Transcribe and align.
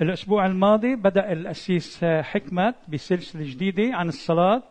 الأسبوع 0.00 0.46
الماضي 0.46 0.94
بدأ 0.94 1.32
الأسيس 1.32 2.04
حكمت 2.04 2.74
بسلسلة 2.88 3.50
جديدة 3.50 3.96
عن 3.96 4.08
الصلاة 4.08 4.62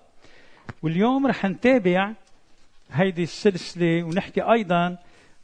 واليوم 0.84 1.28
رح 1.28 1.46
نتابع 1.46 2.12
هيدي 2.92 3.24
السلسلة 3.24 4.04
ونحكي 4.04 4.42
أيضا 4.42 4.98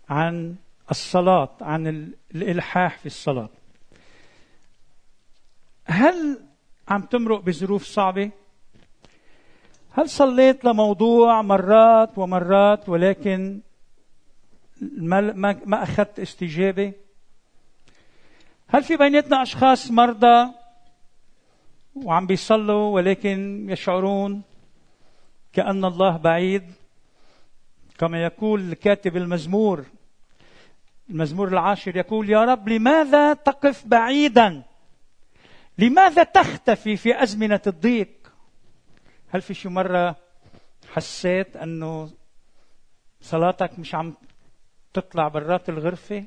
عن 0.09 0.55
الصلاة 0.91 1.49
عن 1.61 2.13
الإلحاح 2.35 2.97
في 2.97 3.05
الصلاة 3.05 3.49
هل 5.85 6.39
عم 6.87 7.01
تمرق 7.01 7.41
بظروف 7.41 7.83
صعبة؟ 7.83 8.31
هل 9.91 10.09
صليت 10.09 10.65
لموضوع 10.65 11.41
مرات 11.41 12.17
ومرات 12.17 12.89
ولكن 12.89 13.59
ما 14.97 15.21
ما 15.65 15.83
أخذت 15.83 16.19
استجابة؟ 16.19 16.93
هل 18.75 18.83
في 18.83 18.97
بيناتنا 18.97 19.41
أشخاص 19.41 19.91
مرضى؟ 19.91 20.51
وعم 21.95 22.27
بيصلوا 22.27 22.95
ولكن 22.95 23.67
يشعرون 23.69 24.41
كأن 25.53 25.85
الله 25.85 26.17
بعيد. 26.17 26.73
كما 27.97 28.23
يقول 28.23 28.73
كاتب 28.73 29.17
المزمور 29.17 29.85
المزمور 31.09 31.47
العاشر 31.47 31.97
يقول 31.97 32.29
يا 32.29 32.45
رب 32.45 32.69
لماذا 32.69 33.33
تقف 33.33 33.87
بعيدا؟ 33.87 34.63
لماذا 35.77 36.23
تختفي 36.23 36.97
في 36.97 37.23
أزمنة 37.23 37.61
الضيق؟ 37.67 38.31
هل 39.29 39.41
في 39.41 39.53
شي 39.53 39.69
مرة 39.69 40.15
حسيت 40.93 41.55
أنه 41.55 42.09
صلاتك 43.21 43.79
مش 43.79 43.95
عم 43.95 44.13
تطلع 44.93 45.27
برات 45.27 45.69
الغرفة؟ 45.69 46.25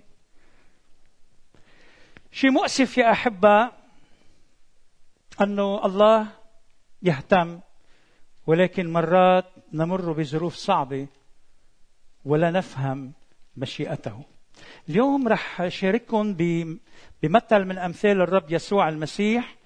شيء 2.33 2.51
مؤسف 2.51 2.99
يا 2.99 3.11
أحبة 3.13 3.71
أنه 5.41 5.87
الله 5.87 6.27
يهتم 7.03 7.61
ولكن 8.47 8.93
مرات 8.93 9.45
نمر 9.73 10.13
بظروف 10.13 10.55
صعبة 10.55 11.07
ولا 12.25 12.51
نفهم 12.51 13.13
مشيئته. 13.57 14.25
اليوم 14.89 15.29
رح 15.29 15.61
أشارككم 15.61 16.35
بمثل 17.23 17.65
من 17.65 17.79
أمثال 17.79 18.21
الرب 18.21 18.53
يسوع 18.53 18.89
المسيح 18.89 19.57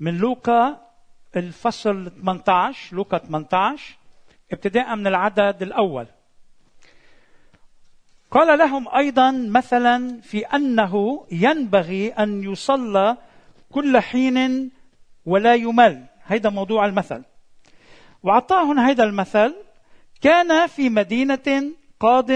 من 0.00 0.18
لوقا 0.18 0.90
الفصل 1.36 2.10
18 2.10 2.96
لوقا 2.96 3.18
18 3.18 3.96
ابتداء 4.52 4.96
من 4.96 5.06
العدد 5.06 5.62
الأول. 5.62 6.06
قال 8.34 8.58
لهم 8.58 8.88
أيضا 8.96 9.30
مثلا 9.30 10.20
في 10.20 10.40
أنه 10.46 11.26
ينبغي 11.30 12.08
أن 12.08 12.52
يصلى 12.52 13.16
كل 13.70 14.00
حين 14.00 14.70
ولا 15.26 15.54
يمل. 15.54 16.06
هيدا 16.26 16.50
موضوع 16.50 16.86
المثل. 16.86 17.22
وأعطاهم 18.22 18.78
هيدا 18.78 19.04
المثل. 19.04 19.54
كان 20.20 20.66
في 20.66 20.88
مدينة 20.88 21.72
قاض 22.00 22.30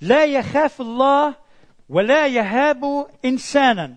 لا 0.00 0.24
يخاف 0.24 0.80
الله 0.80 1.34
ولا 1.88 2.26
يهاب 2.26 3.06
إنسانا. 3.24 3.96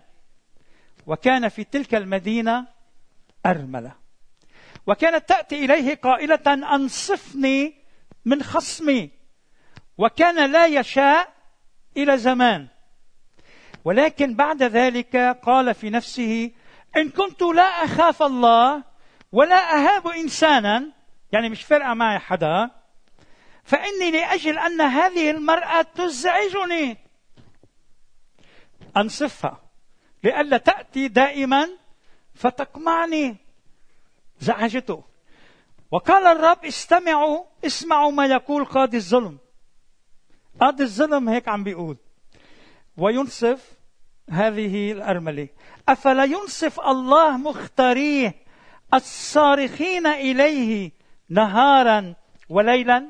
وكان 1.07 1.49
في 1.49 1.63
تلك 1.63 1.95
المدينة 1.95 2.67
أرملة. 3.45 3.91
وكانت 4.87 5.29
تأتي 5.29 5.65
إليه 5.65 5.95
قائلة 5.95 6.75
أنصفني 6.75 7.73
من 8.25 8.43
خصمي. 8.43 9.09
وكان 9.97 10.51
لا 10.51 10.65
يشاء 10.65 11.34
إلى 11.97 12.17
زمان. 12.17 12.67
ولكن 13.85 14.35
بعد 14.35 14.63
ذلك 14.63 15.15
قال 15.43 15.73
في 15.73 15.89
نفسه 15.89 16.51
إن 16.97 17.09
كنت 17.09 17.41
لا 17.41 17.63
أخاف 17.63 18.23
الله 18.23 18.83
ولا 19.31 19.75
أهاب 19.75 20.07
إنسانا 20.07 20.91
يعني 21.31 21.49
مش 21.49 21.63
فارقة 21.63 21.93
معي 21.93 22.19
حدا 22.19 22.71
فإني 23.63 24.11
لأجل 24.11 24.59
أن 24.59 24.81
هذه 24.81 25.31
المرأة 25.31 25.81
تزعجني. 25.81 26.97
أنصفها 28.97 29.59
لئلا 30.23 30.57
تأتي 30.57 31.07
دائما 31.07 31.69
فتقمعني. 32.35 33.35
زعجته. 34.39 35.03
وقال 35.91 36.27
الرب 36.27 36.65
استمعوا 36.65 37.45
اسمعوا 37.65 38.11
ما 38.11 38.25
يقول 38.25 38.65
قاضي 38.65 38.97
الظلم. 38.97 39.39
قاضي 40.61 40.83
الظلم 40.83 41.29
هيك 41.29 41.47
عم 41.47 41.63
بيقول. 41.63 41.97
وينصف 42.97 43.73
هذه 44.29 44.91
الأرملة. 44.91 45.47
أفلا 45.89 46.23
ينصف 46.23 46.79
الله 46.79 47.37
مختاريه 47.37 48.35
الصارخين 48.93 50.07
إليه 50.07 50.91
نهارا 51.29 52.15
وليلا 52.49 53.05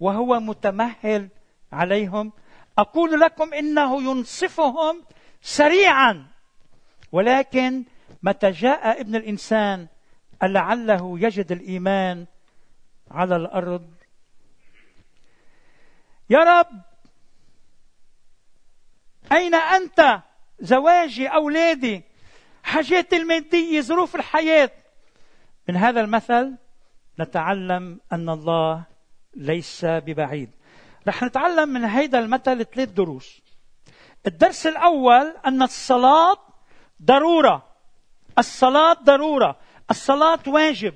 وهو 0.00 0.40
متمهل 0.40 1.28
عليهم. 1.72 2.32
أقول 2.78 3.20
لكم 3.20 3.54
إنه 3.54 4.02
ينصفهم 4.02 5.02
سريعا. 5.42 6.26
ولكن 7.12 7.84
متى 8.22 8.50
جاء 8.50 9.00
ابن 9.00 9.16
الإنسان 9.16 9.86
لعله 10.42 11.18
يجد 11.18 11.52
الإيمان 11.52 12.26
على 13.10 13.36
الأرض؟ 13.36 13.97
يا 16.30 16.38
رب 16.38 16.82
أين 19.32 19.54
أنت؟ 19.54 20.20
زواجي 20.60 21.28
أولادي. 21.28 22.02
حاجات 22.62 23.12
المادية 23.12 23.80
ظروف 23.80 24.16
الحياة. 24.16 24.70
من 25.68 25.76
هذا 25.76 26.00
المثل 26.00 26.56
نتعلم 27.20 28.00
أن 28.12 28.28
الله 28.28 28.84
ليس 29.34 29.84
ببعيد. 29.84 30.50
رح 31.08 31.22
نتعلم 31.22 31.68
من 31.68 31.84
هيدا 31.84 32.18
المثل 32.18 32.64
ثلاث 32.64 32.88
دروس. 32.88 33.40
الدرس 34.26 34.66
الأول 34.66 35.36
أن 35.46 35.62
الصلاة 35.62 36.36
ضرورة. 37.02 37.68
الصلاة 38.38 38.92
ضرورة. 38.92 39.56
الصلاة 39.90 40.40
واجب. 40.46 40.94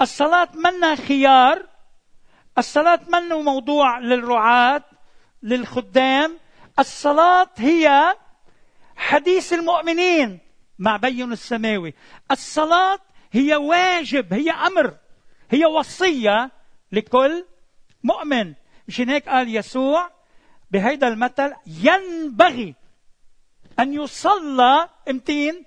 الصلاة 0.00 0.48
منا 0.54 0.94
خيار 0.94 1.71
الصلاة 2.58 3.00
منه 3.08 3.42
موضوع 3.42 3.98
للرعاة 3.98 4.84
للخدام؟ 5.42 6.38
الصلاة 6.78 7.50
هي 7.56 8.16
حديث 8.96 9.52
المؤمنين 9.52 10.38
مع 10.78 10.96
بين 10.96 11.32
السماوي. 11.32 11.94
الصلاة 12.30 12.98
هي 13.32 13.54
واجب 13.54 14.32
هي 14.32 14.50
أمر 14.50 14.94
هي 15.50 15.64
وصية 15.64 16.50
لكل 16.92 17.44
مؤمن. 18.04 18.54
مشان 18.88 19.10
هيك 19.10 19.28
قال 19.28 19.56
يسوع 19.56 20.10
بهيدا 20.70 21.08
المثل؟ 21.08 21.52
ينبغي 21.66 22.74
أن 23.78 23.92
يصلى 23.92 24.88
امتين؟ 25.10 25.64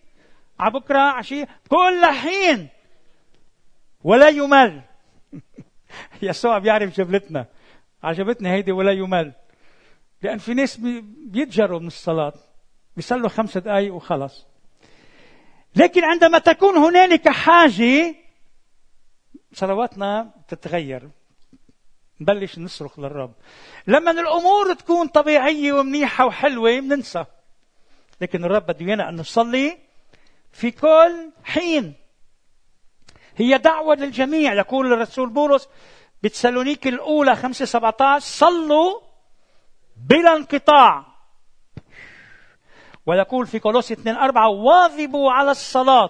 على 0.59 0.71
بكرة 0.71 0.99
عشية؟ 0.99 1.47
كل 1.69 2.05
حين 2.05 2.69
ولا 4.03 4.29
يمل. 4.29 4.81
يسوع 6.29 6.57
بيعرف 6.57 6.97
جبلتنا. 6.97 7.45
عجبتني 8.03 8.51
هيدي 8.51 8.71
ولا 8.71 8.91
يمل. 8.91 9.31
لأن 10.21 10.37
في 10.37 10.53
ناس 10.53 10.77
بيتجروا 11.17 11.79
من 11.79 11.87
الصلاة. 11.87 12.33
بيصلوا 12.95 13.29
خمسة 13.29 13.59
دقايق 13.59 13.93
وخلص. 13.93 14.45
لكن 15.75 16.03
عندما 16.03 16.39
تكون 16.39 16.77
هنالك 16.77 17.29
حاجة 17.29 18.15
صلواتنا 19.53 20.31
تتغير. 20.47 21.09
نبلش 22.21 22.59
نصرخ 22.59 22.99
للرب. 22.99 23.33
لما 23.87 24.11
الأمور 24.11 24.73
تكون 24.73 25.07
طبيعية 25.07 25.73
ومنيحة 25.73 26.25
وحلوة 26.25 26.79
بننسى 26.79 27.25
لكن 28.21 28.45
الرب 28.45 28.65
بده 28.65 28.85
ايانا 28.85 29.09
أن 29.09 29.15
نصلي 29.15 29.77
في 30.51 30.71
كل 30.71 31.31
حين. 31.43 31.93
هي 33.35 33.57
دعوة 33.57 33.95
للجميع 33.95 34.53
يقول 34.53 34.93
الرسول 34.93 35.29
بولس. 35.29 35.67
بتسالونيك 36.25 36.87
الأولى 36.87 37.35
5 37.35 37.65
17 37.65 38.19
صلوا 38.25 39.01
بلا 39.97 40.35
انقطاع. 40.35 41.05
ويقول 43.05 43.47
في 43.47 43.59
كولوسي 43.59 43.93
2 43.93 44.15
4 44.15 44.49
واظبوا 44.49 45.31
على 45.31 45.51
الصلاة. 45.51 46.09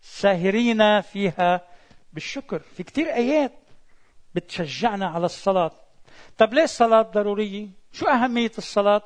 ساهرين 0.00 1.00
فيها 1.00 1.60
بالشكر. 2.12 2.58
في 2.58 2.82
كتير 2.82 3.14
آيات 3.14 3.52
بتشجعنا 4.34 5.06
على 5.06 5.26
الصلاة. 5.26 5.72
طب 6.38 6.54
ليه 6.54 6.62
الصلاة 6.62 7.02
ضرورية؟ 7.02 7.68
شو 7.92 8.06
أهمية 8.06 8.52
الصلاة؟ 8.58 9.02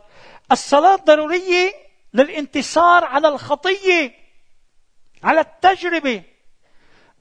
الصلاة 0.53 0.97
ضرورية 0.97 1.73
للانتصار 2.15 3.05
على 3.05 3.29
الخطية 3.29 4.15
على 5.23 5.41
التجربة. 5.41 6.23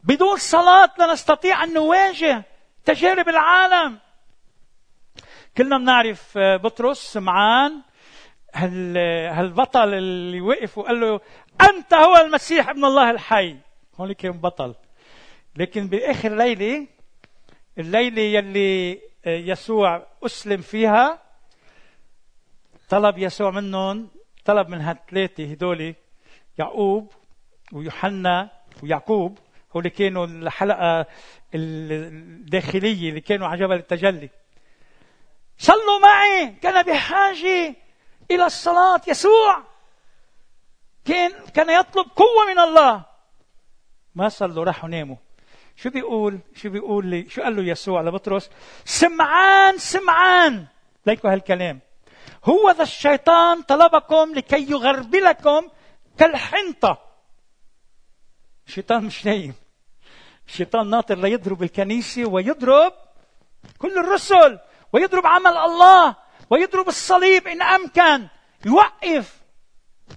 بدون 0.04 0.38
صلاة 0.38 0.90
لا 0.98 1.14
نستطيع 1.14 1.64
أن 1.64 1.74
نواجه. 1.74 2.51
تجارب 2.86 3.30
العالم 3.30 4.00
كلنا 5.58 5.78
بنعرف 5.78 6.38
بطرس 6.38 6.98
سمعان 6.98 7.82
هال 8.54 8.98
هالبطل 9.28 9.94
اللي 9.94 10.42
وقف 10.42 10.78
وقال 10.78 11.00
له 11.02 11.20
أنت 11.62 11.94
هو 11.94 12.18
المسيح 12.18 12.70
ابن 12.70 12.86
الله 12.86 13.12
الحي. 13.12 13.58
هون 14.00 14.12
كان 14.12 14.32
بطل. 14.32 14.76
لكن 15.56 15.88
بآخر 15.88 16.36
ليلة 16.36 16.88
الليلة 17.78 18.22
يلي 18.22 19.02
يسوع 19.26 20.08
أسلم 20.26 20.62
فيها 20.62 21.22
طلب 22.90 23.18
يسوع 23.18 23.52
منهم 23.52 24.10
طلب 24.46 24.70
من 24.70 24.82
هالثلاثه 24.82 25.52
هدول 25.52 25.96
يعقوب 26.58 27.14
ويوحنا 27.74 28.50
ويعقوب 28.84 29.38
هو 29.76 29.80
اللي 29.80 29.90
كانوا 29.90 30.26
الحلقة 30.26 31.06
الداخلية 31.56 33.10
اللي 33.10 33.22
كانوا 33.22 33.48
على 33.48 33.60
جبل 33.60 33.76
التجلي. 33.76 34.30
صلوا 35.58 36.00
معي 36.02 36.48
كان 36.62 36.84
بحاجة 36.84 37.76
إلى 38.32 38.46
الصلاة. 38.46 39.02
يسوع 39.08 39.64
كان 41.06 41.32
كان 41.54 41.70
يطلب 41.70 42.06
قوة 42.16 42.54
من 42.54 42.60
الله. 42.60 43.06
ما 44.16 44.30
صلوا 44.30 44.64
راحوا 44.64 44.90
ناموا. 44.90 45.16
شو 45.76 45.90
بيقول؟ 45.90 46.40
شو 46.56 46.70
بيقول 46.70 47.06
لي؟ 47.06 47.30
شو 47.30 47.42
قال 47.42 47.56
له 47.56 47.64
يسوع 47.64 48.02
لبطرس 48.02 48.50
سمعان 48.86 49.78
سمعان. 49.78 50.66
ليكوا 51.06 51.34
هالكلام. 51.34 51.80
هو 52.46 52.72
ذا 52.72 52.84
الشيطان 52.84 53.62
طلبكم 53.62 54.34
لكي 54.36 54.72
يغربلكم 54.72 55.68
كالحنطة. 56.18 57.11
الشيطان 58.72 59.04
مش 59.04 59.26
نايم. 59.26 59.54
الشيطان 60.48 60.90
ناطر 60.90 61.18
ليضرب 61.18 61.64
الكنيسة 61.64 62.26
ويضرب 62.26 62.94
كل 63.78 63.98
الرسل 63.98 64.60
ويضرب 64.94 65.26
عمل 65.26 65.58
الله 65.58 66.16
ويضرب 66.50 66.88
الصليب 66.88 67.48
إن 67.48 67.62
أمكن 67.62 68.28
يوقف. 68.66 69.42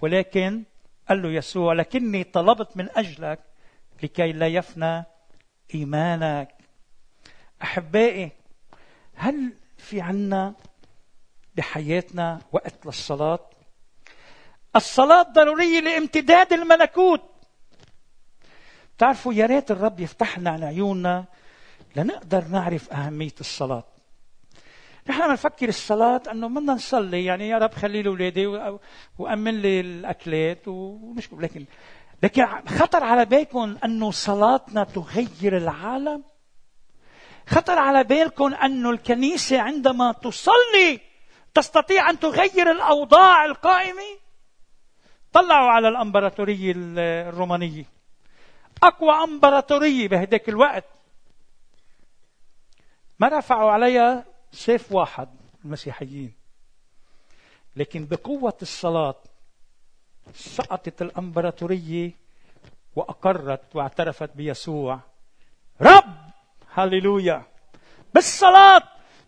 ولكن 0.01 0.63
قال 1.09 1.21
له 1.21 1.29
يسوع 1.29 1.73
لكني 1.73 2.23
طلبت 2.23 2.77
من 2.77 2.89
أجلك 2.95 3.39
لكي 4.03 4.31
لا 4.31 4.47
يفنى 4.47 5.03
إيمانك. 5.75 6.55
أحبائي 7.63 8.31
هل 9.15 9.53
في 9.77 10.01
عنا 10.01 10.53
بحياتنا 11.55 12.41
وقت 12.51 12.85
للصلاة؟ 12.85 13.49
الصلاة 14.75 15.21
ضرورية 15.21 15.79
لامتداد 15.79 16.53
الملكوت. 16.53 17.34
تعرفوا 18.97 19.33
يا 19.33 19.45
ريت 19.45 19.71
الرب 19.71 19.99
يفتح 19.99 20.39
لنا 20.39 20.49
على 20.49 20.65
عيوننا 20.65 21.25
لنقدر 21.95 22.43
نعرف 22.43 22.93
أهمية 22.93 23.35
الصلاة. 23.39 23.83
نحن 25.09 25.27
بنفكر 25.27 25.69
الصلاة 25.69 26.21
أنه 26.31 26.47
بدنا 26.47 26.73
نصلي 26.73 27.25
يعني 27.25 27.49
يا 27.49 27.57
رب 27.57 27.73
خلي 27.73 28.01
لي 28.01 28.09
أولادي 28.09 28.47
وأمن 29.17 29.61
لي 29.61 29.79
الأكلات 29.79 30.67
ومش 30.67 31.29
لكن 31.33 31.65
لكن 32.23 32.45
خطر 32.67 33.03
على 33.03 33.25
بالكم 33.25 33.77
أنه 33.85 34.11
صلاتنا 34.11 34.83
تغير 34.83 35.57
العالم؟ 35.57 36.23
خطر 37.47 37.79
على 37.79 38.03
بالكم 38.03 38.53
أنه 38.53 38.89
الكنيسة 38.89 39.61
عندما 39.61 40.11
تصلي 40.11 40.99
تستطيع 41.53 42.09
أن 42.09 42.19
تغير 42.19 42.71
الأوضاع 42.71 43.45
القائمة؟ 43.45 44.19
طلعوا 45.33 45.69
على 45.69 45.87
الأمبراطورية 45.87 46.73
الرومانية. 46.75 47.94
أقوى 48.83 49.11
أمبراطورية 49.23 50.07
بهداك 50.07 50.49
الوقت. 50.49 50.83
ما 53.19 53.27
رفعوا 53.27 53.71
عليها 53.71 54.25
سيف 54.51 54.91
واحد 54.91 55.29
المسيحيين. 55.65 56.33
لكن 57.75 58.05
بقوة 58.05 58.57
الصلاة 58.61 59.15
سقطت 60.33 61.01
الأمبراطورية 61.01 62.11
وأقرت 62.95 63.75
واعترفت 63.75 64.29
بيسوع. 64.35 64.99
رب! 65.81 66.15
هللويا! 66.73 67.43
بالصلاة! 68.13 68.81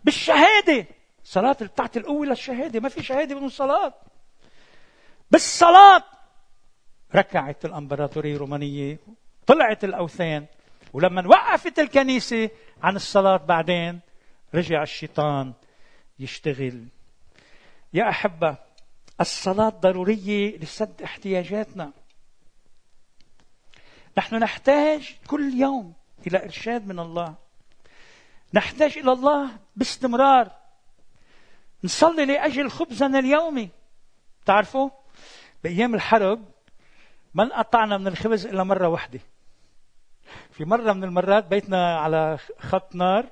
بالشهادة! 0.04 0.86
صلاة 1.24 1.52
بتعطي 1.52 1.98
القوة 1.98 2.26
للشهادة. 2.26 2.80
ما 2.80 2.88
في 2.88 3.02
شهادة 3.02 3.34
بدون 3.34 3.48
صلاة. 3.48 3.94
بالصلاة! 5.30 6.04
ركعت 7.14 7.64
الأمبراطورية 7.64 8.34
الرومانية 8.36 8.98
طلعت 9.48 9.84
الأوثان. 9.84 10.46
ولما 10.92 11.26
وقفت 11.26 11.78
الكنيسة 11.78 12.50
عن 12.82 12.96
الصلاة 12.96 13.36
بعدين 13.36 14.00
رجع 14.54 14.82
الشيطان 14.82 15.52
يشتغل. 16.18 16.86
يا 17.92 18.08
أحبة 18.08 18.56
الصلاة 19.20 19.68
ضرورية 19.68 20.58
لسد 20.58 21.02
احتياجاتنا. 21.02 21.92
نحن 24.18 24.34
نحتاج 24.34 25.16
كل 25.26 25.54
يوم 25.54 25.92
إلى 26.26 26.44
إرشاد 26.44 26.86
من 26.86 26.98
الله. 26.98 27.34
نحتاج 28.54 28.98
إلى 28.98 29.12
الله 29.12 29.50
باستمرار. 29.76 30.50
نصلي 31.84 32.24
لأجل 32.24 32.70
خبزنا 32.70 33.18
اليومي. 33.18 33.68
تعرفوا 34.46 34.90
بأيام 35.64 35.94
الحرب 35.94 36.44
ما 37.34 37.44
انقطعنا 37.44 37.98
من 37.98 38.06
الخبز 38.06 38.46
إلا 38.46 38.64
مرة 38.64 38.88
واحدة. 38.88 39.20
في 40.58 40.64
مرة 40.64 40.92
من 40.92 41.04
المرات 41.04 41.46
بيتنا 41.46 41.98
على 41.98 42.38
خط 42.58 42.94
نار 42.94 43.26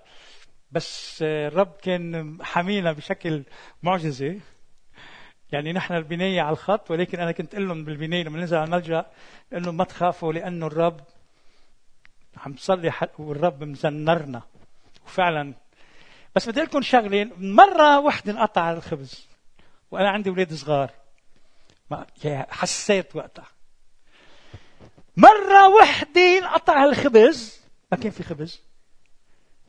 بس 0.71 1.19
الرب 1.23 1.73
كان 1.83 2.39
حمينا 2.43 2.93
بشكل 2.93 3.43
معجزة. 3.83 4.41
يعني 5.53 5.73
نحن 5.73 5.95
البناية 5.95 6.41
على 6.41 6.53
الخط 6.53 6.91
ولكن 6.91 7.21
أنا 7.21 7.33
كنت 7.33 7.55
أقول 7.55 7.69
لهم 7.69 7.85
بالبناية 7.85 8.25
لما 8.25 8.39
ننزل 8.39 8.57
على 8.57 8.65
الملجأ 8.65 9.07
أقول 9.53 9.65
لهم 9.65 9.77
ما 9.77 9.85
تخافوا 9.85 10.33
لأنه 10.33 10.67
الرب 10.67 11.01
عم 12.37 12.53
تصلي 12.53 12.93
والرب 13.19 13.65
مزنرنا. 13.65 14.43
وفعلا. 15.07 15.55
بس 16.37 16.49
بدي 16.49 16.61
لكم 16.61 16.83
شغلة 16.83 17.31
مرة 17.39 18.01
وحدة 18.01 18.33
انقطع 18.33 18.73
الخبز 18.73 19.29
وأنا 19.91 20.11
عندي 20.11 20.31
أولاد 20.31 20.55
صغار. 20.55 20.91
ما 21.91 22.07
حسيت 22.51 23.17
وقتها. 23.17 23.56
مرة 25.17 25.69
وحدة 25.69 26.39
انقطع 26.39 26.85
الخبز. 26.85 27.61
ما 27.93 27.99
كان 27.99 28.11
في 28.11 28.23
خبز. 28.23 28.61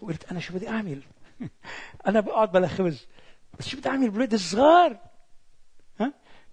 وقلت 0.02 0.32
أنا 0.32 0.40
شو 0.40 0.54
بدي 0.54 0.70
أعمل؟ 0.70 1.02
أنا 2.08 2.20
بقعد 2.20 2.52
بلا 2.52 2.68
خبز. 2.68 3.08
بس 3.60 3.68
شو 3.68 3.78
بدي 3.78 3.90
أعمل 3.90 4.10
بولاد 4.10 4.34
الصغار؟ 4.34 5.00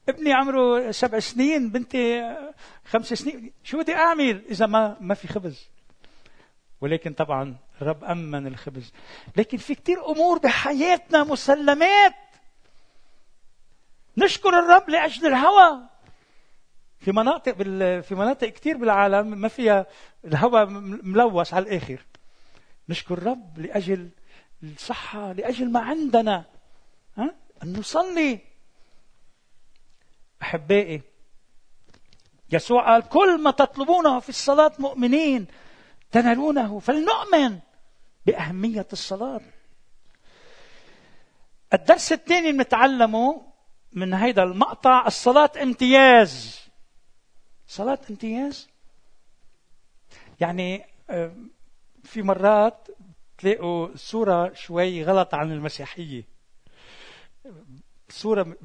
ابني 0.09 0.33
عمره 0.33 0.91
سبع 0.91 1.19
سنين 1.19 1.71
بنتي 1.71 2.37
خمس 2.85 3.15
سنين. 3.15 3.53
شو 3.63 3.79
بدي 3.79 3.95
أعمل 3.95 4.45
إذا 4.51 4.67
ما 4.67 4.97
ما 5.01 5.15
في 5.15 5.29
خبز؟ 5.29 5.69
ولكن 6.81 7.13
طبعا 7.13 7.57
الرب 7.83 8.05
أمن 8.05 8.47
الخبز. 8.47 8.93
لكن 9.37 9.59
في 9.59 9.75
كثير 9.75 10.11
أمور 10.11 10.39
بحياتنا 10.39 11.25
مسلمات. 11.25 12.15
نشكر 14.17 14.49
الرب 14.49 14.91
لأجل 14.91 15.27
الهوى. 15.27 15.94
في 17.05 17.13
مناطق 17.13 17.55
بال... 17.55 18.03
في 18.03 18.15
مناطق 18.15 18.49
كثير 18.49 18.77
بالعالم 18.77 19.27
ما 19.27 19.49
فيها 19.49 19.87
الهواء 20.25 20.67
ملوث 21.03 21.55
على 21.55 21.63
الآخر. 21.63 21.99
نشكر 22.89 23.19
الرب 23.19 23.59
لأجل 23.59 24.11
الصحة 24.63 25.33
لأجل 25.33 25.73
ما 25.73 25.81
عندنا 25.81 26.45
ها؟ 27.17 27.35
أن 27.63 27.73
نصلي. 27.73 28.39
أحبائي 30.43 31.03
يسوع 32.53 32.93
قال 32.93 33.09
كل 33.09 33.43
ما 33.43 33.51
تطلبونه 33.51 34.21
في 34.21 34.29
الصلاة 34.29 34.73
مؤمنين 34.79 35.47
تنالونه. 36.11 36.79
فلنؤمن 36.79 37.59
بأهمية 38.27 38.87
الصلاة. 38.93 39.41
الدرس 41.75 42.13
الثاني 42.13 42.51
المتعلمه 42.51 43.43
من 43.93 44.15
هذا 44.15 44.43
المقطع 44.43 45.07
الصلاة 45.07 45.51
امتياز. 45.63 46.64
صلاة 47.75 47.99
امتياز؟ 48.11 48.69
يعني 50.41 50.85
آه، 51.11 51.33
في 52.05 52.23
مرات 52.23 52.89
تلاقوا 53.39 53.89
صورة 53.97 54.53
شوي 54.55 55.05
غلط 55.05 55.35
عن 55.35 55.53
المسيحية. 55.53 56.23
صورة 58.09 58.57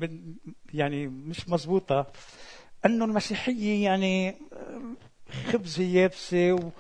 يعني 0.73 1.07
مش 1.07 1.49
مزبوطة. 1.49 2.07
أنه 2.85 3.05
المسيحية 3.05 3.83
يعني 3.83 4.35
خبزة 5.51 5.83
يابسة 5.83 6.71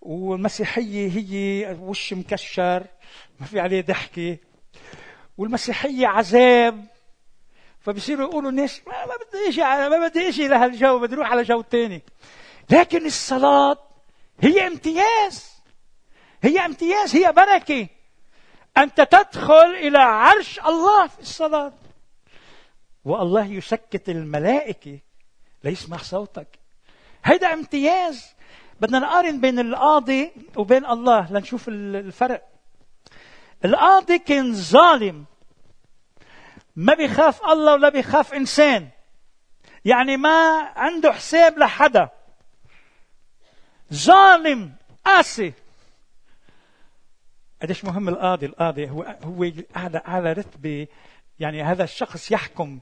والمسيحية 0.00 1.10
هي 1.18 1.76
وش 1.80 2.12
مكشر 2.12 2.86
ما 3.40 3.46
في 3.46 3.60
عليه 3.60 3.80
ضحكة. 3.80 4.38
والمسيحية 5.38 6.06
عذاب. 6.06 6.86
فبصيروا 7.80 8.28
يقولوا 8.28 8.50
الناس 8.50 8.82
ما, 9.34 9.38
ما 9.38 9.38
بدي 9.38 9.48
أجي 9.48 9.88
ما 9.88 10.08
بدي 10.08 10.28
أجي 10.28 10.48
لهالجو 10.48 10.98
بدي 10.98 11.14
أروح 11.14 11.30
على 11.30 11.42
جو 11.42 11.60
تاني. 11.60 12.02
لكن 12.70 13.06
الصلاة 13.06 13.78
هي 14.40 14.66
امتياز. 14.66 15.50
هي 16.42 16.66
امتياز 16.66 17.16
هي 17.16 17.32
بركة. 17.32 17.86
أنت 18.76 19.00
تدخل 19.00 19.74
إلى 19.74 19.98
عرش 19.98 20.60
الله 20.60 21.06
في 21.06 21.20
الصلاة. 21.20 21.72
والله 23.04 23.46
يسكت 23.46 24.08
الملائكة 24.08 24.98
ليسمع 25.64 25.96
صوتك. 25.96 26.58
هيدا 27.24 27.52
امتياز. 27.52 28.26
بدنا 28.80 28.98
نقارن 28.98 29.40
بين 29.40 29.58
القاضي 29.58 30.32
وبين 30.56 30.86
الله 30.86 31.32
لنشوف 31.32 31.68
الفرق. 31.68 32.42
القاضي 33.64 34.18
كان 34.18 34.54
ظالم. 34.54 35.24
ما 36.76 36.94
بيخاف 36.94 37.44
الله 37.44 37.72
ولا 37.72 37.88
بيخاف 37.88 38.34
إنسان. 38.34 38.88
يعني 39.84 40.16
ما 40.16 40.58
عنده 40.76 41.12
حساب 41.12 41.58
لحدا. 41.58 42.08
ظالم 43.94 44.72
قاسي. 45.04 45.52
قديش 47.62 47.84
مهم 47.84 48.08
القاضي؟ 48.08 48.46
القاضي 48.46 48.90
هو 48.90 49.02
هو 49.02 49.50
اعلى 49.76 50.02
اعلى 50.08 50.32
رتبة 50.32 50.86
يعني 51.40 51.62
هذا 51.62 51.84
الشخص 51.84 52.30
يحكم 52.30 52.80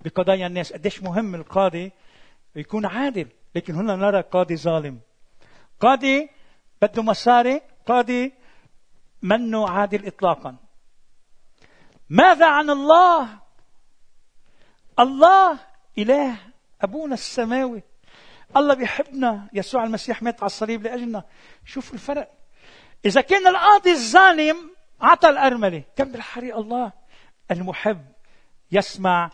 بقضايا 0.00 0.46
الناس. 0.46 0.72
قديش 0.72 1.02
مهم 1.02 1.34
القاضي 1.34 1.92
يكون 2.56 2.86
عادل؟ 2.86 3.28
لكن 3.54 3.74
هنا 3.74 3.96
نرى 3.96 4.20
قاضي 4.20 4.56
ظالم. 4.56 5.00
قاضي 5.80 6.30
بده 6.82 7.02
مصاري 7.02 7.60
قاضي 7.86 8.32
منه 9.22 9.68
عادل 9.68 10.06
اطلاقا. 10.06 10.56
ماذا 12.10 12.46
عن 12.46 12.70
الله؟ 12.70 13.28
الله 14.98 15.73
إله 15.98 16.36
أبونا 16.82 17.14
السماوي. 17.14 17.82
الله 18.56 18.74
بيحبنا. 18.74 19.48
يسوع 19.52 19.84
المسيح 19.84 20.22
مات 20.22 20.42
على 20.42 20.46
الصليب 20.46 20.82
لأجلنا. 20.82 21.24
شوفوا 21.64 21.94
الفرق. 21.94 22.30
إذا 23.04 23.20
كان 23.20 23.46
القاضي 23.46 23.90
الظالم 23.90 24.56
اعطى 25.02 25.28
الأرملة. 25.28 25.82
كم 25.96 26.12
بالحري 26.12 26.54
الله. 26.54 26.92
المحب 27.50 28.04
يسمع 28.72 29.30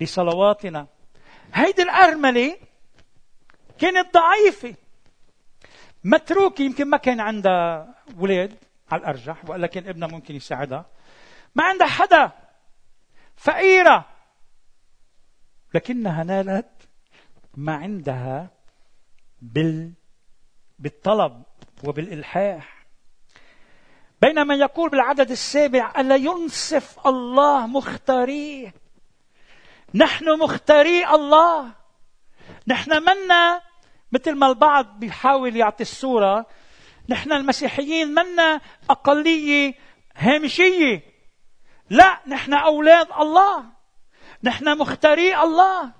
لصلواتنا. 0.00 0.86
هيدي 1.54 1.82
الأرملة 1.82 2.56
كانت 3.78 4.14
ضعيفة. 4.14 4.74
متروكة. 6.04 6.62
يمكن 6.62 6.84
ما 6.88 6.96
كان 6.96 7.20
عندها 7.20 7.94
ولاد 8.18 8.56
على 8.90 9.00
الأرجح. 9.00 9.50
وإلا 9.50 9.66
كان 9.66 9.88
ابنها 9.88 10.08
ممكن 10.08 10.34
يساعدها. 10.34 10.86
ما 11.54 11.64
عندها 11.64 11.86
حدا. 11.86 12.32
فقيرة. 13.36 14.15
لكنها 15.74 16.24
نالت 16.24 16.88
ما 17.54 17.74
عندها 17.74 18.50
بال 19.42 19.92
بالطلب 20.78 21.42
وبالإلحاح. 21.84 22.86
بينما 24.22 24.54
يقول 24.54 24.90
بالعدد 24.90 25.30
السابع 25.30 25.92
ألا 25.98 26.16
ينصف 26.16 27.06
الله 27.06 27.66
مختاريه؟ 27.66 28.74
نحن 29.94 30.38
مختاري 30.38 31.06
الله. 31.06 31.72
نحن 32.66 33.02
منا 33.02 33.62
مثل 34.12 34.34
ما 34.34 34.46
البعض 34.46 34.98
بيحاول 34.98 35.56
يعطي 35.56 35.82
الصورة 35.82 36.46
نحن 37.08 37.32
المسيحيين 37.32 38.08
منا 38.08 38.60
أقلية 38.90 39.74
هامشية. 40.16 41.02
لا 41.90 42.20
نحن 42.26 42.54
أولاد 42.54 43.08
الله. 43.20 43.75
نحن 44.42 44.78
مختاري 44.78 45.36
الله. 45.36 45.92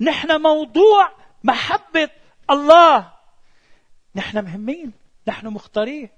نحن 0.00 0.40
موضوع 0.42 1.12
محبة 1.44 2.10
الله. 2.50 3.12
نحن 4.14 4.44
مهمين. 4.44 4.92
نحن 5.26 5.46
مختارين 5.46 6.08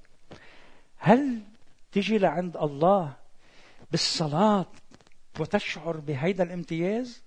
هل 0.99 1.41
تجي 1.93 2.19
لعند 2.19 2.57
الله 2.57 3.17
بالصلاة 3.91 4.67
وتشعر 5.41 5.97
بهيدا 5.97 6.45
الامتياز؟ 6.45 7.23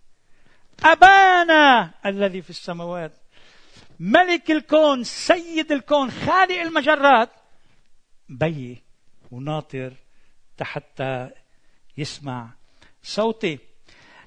أبانا 0.84 1.92
الذي 2.06 2.42
في 2.42 2.50
السماوات 2.50 3.12
ملك 4.00 4.52
الكون 4.52 5.04
سيد 5.04 5.72
الكون 5.72 6.12
خالق 6.12 6.62
المجرات 6.62 7.30
بي 8.30 8.84
وناطر 9.32 9.94
حتى 10.62 11.30
يسمع 11.98 12.50
صوتي. 13.04 13.69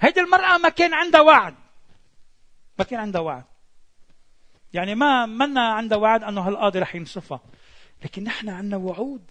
هيدي 0.02 0.21
المرأة 0.21 0.59
ما 0.59 0.68
كان 0.68 0.94
عندها 0.94 1.21
وعد. 1.21 1.54
ما 2.78 2.85
كان 2.85 3.00
عندها 3.00 3.21
وعد. 3.21 3.44
يعني 4.73 4.94
ما 4.94 5.26
منا 5.26 5.73
عندها 5.73 5.99
وعد 5.99 6.23
أنه 6.23 6.40
هالقاضي 6.40 6.78
رح 6.78 6.94
ينصفها. 6.94 7.40
لكن 8.04 8.25
نحن 8.25 8.49
عندنا 8.49 8.76
وعود. 8.76 9.30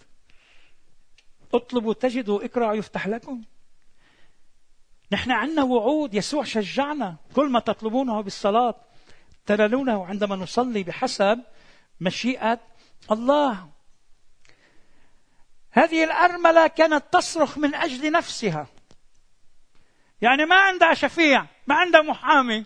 اطلبوا 1.54 1.94
تجدوا 1.94 2.44
اقرأوا 2.44 2.74
يفتح 2.74 3.08
لكم. 3.08 3.42
نحن 5.12 5.30
عندنا 5.30 5.62
وعود. 5.62 6.14
يسوع 6.14 6.44
شجعنا. 6.44 7.16
كل 7.34 7.50
ما 7.50 7.60
تطلبونه 7.60 8.20
بالصلاة 8.20 8.74
تنالونه 9.46 10.06
عندما 10.06 10.36
نصلي 10.36 10.82
بحسب 10.82 11.40
مشيئة 12.00 12.60
الله. 13.10 13.68
هذه 15.70 16.04
الأرملة 16.04 16.66
كانت 16.66 17.04
تصرخ 17.12 17.58
من 17.58 17.74
أجل 17.74 18.12
نفسها. 18.12 18.66
يعني 20.22 20.44
ما 20.44 20.56
عندها 20.56 20.94
شفيع 20.94 21.46
ما 21.66 21.74
عندها 21.74 22.02
محامي 22.02 22.64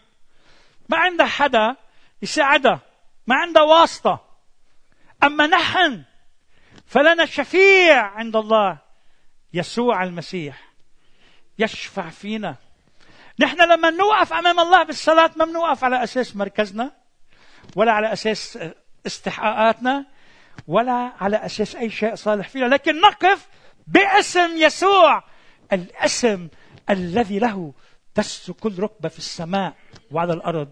ما 0.89 0.97
عندها 0.99 1.27
حدا 1.27 1.77
يساعدها 2.23 2.81
ما 3.27 3.35
عندها 3.35 3.63
واسطة. 3.63 4.27
أما 5.23 5.47
نحن 5.47 6.03
فلنا 6.87 7.27
شفيع 7.27 8.03
عند 8.03 8.37
الله 8.37 8.79
يسوع 9.53 10.03
المسيح. 10.03 10.73
يشفع 11.59 12.09
فينا. 12.09 12.57
نحن 13.39 13.63
لما 13.63 13.91
نوقف 13.91 14.33
أمام 14.33 14.61
الله 14.61 14.83
بالصلاة 14.83 15.31
ما 15.37 15.45
بنوقف 15.45 15.85
على 15.85 16.03
أساس 16.05 16.37
مركزنا 16.37 16.93
ولا 17.77 17.93
على 17.93 18.13
أساس 18.13 18.59
استحقاقاتنا 19.07 20.07
ولا 20.67 21.13
على 21.21 21.37
أساس 21.37 21.77
أي 21.77 21.91
شيء 21.91 22.15
صالح 22.15 22.49
فينا. 22.49 22.67
لكن 22.67 23.01
نقف 23.01 23.49
باسم 23.87 24.57
يسوع 24.57 25.23
الاسم 25.73 26.49
الذي 26.91 27.39
له 27.39 27.75
تس 28.15 28.51
كل 28.51 28.79
ركبة 28.79 29.09
في 29.09 29.19
السماء 29.19 29.77
وعلى 30.11 30.33
الأرض 30.33 30.71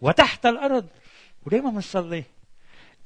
وتحت 0.00 0.46
الأرض. 0.46 0.86
ودائما 1.46 1.70
بنصلي؟ 1.70 2.24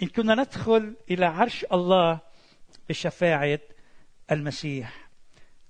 إن 0.03 0.09
كنا 0.09 0.35
ندخل 0.35 0.95
إلى 1.11 1.27
عرش 1.27 1.67
الله 1.73 2.19
بشفاعة 2.89 3.61
المسيح. 4.31 5.09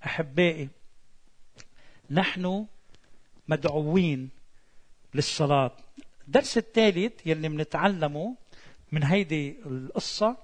أحبائي 0.05 0.69
نحن 2.11 2.65
مدعوين 3.47 4.29
للصلاة. 5.13 5.71
الدرس 6.27 6.57
الثالث 6.57 7.27
يلي 7.27 7.49
بنتعلمه 7.49 8.35
من 8.91 9.03
هيدي 9.03 9.57
القصة 9.65 10.37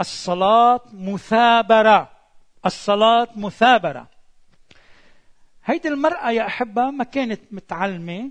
الصلاة 0.00 0.80
مثابرة. 0.92 2.10
الصلاة 2.66 3.28
مثابرة. 3.36 4.11
هيدي 5.64 5.88
المرأة 5.88 6.30
يا 6.30 6.46
أحبة 6.46 6.90
ما 6.90 7.04
كانت 7.04 7.40
متعلمة 7.50 8.30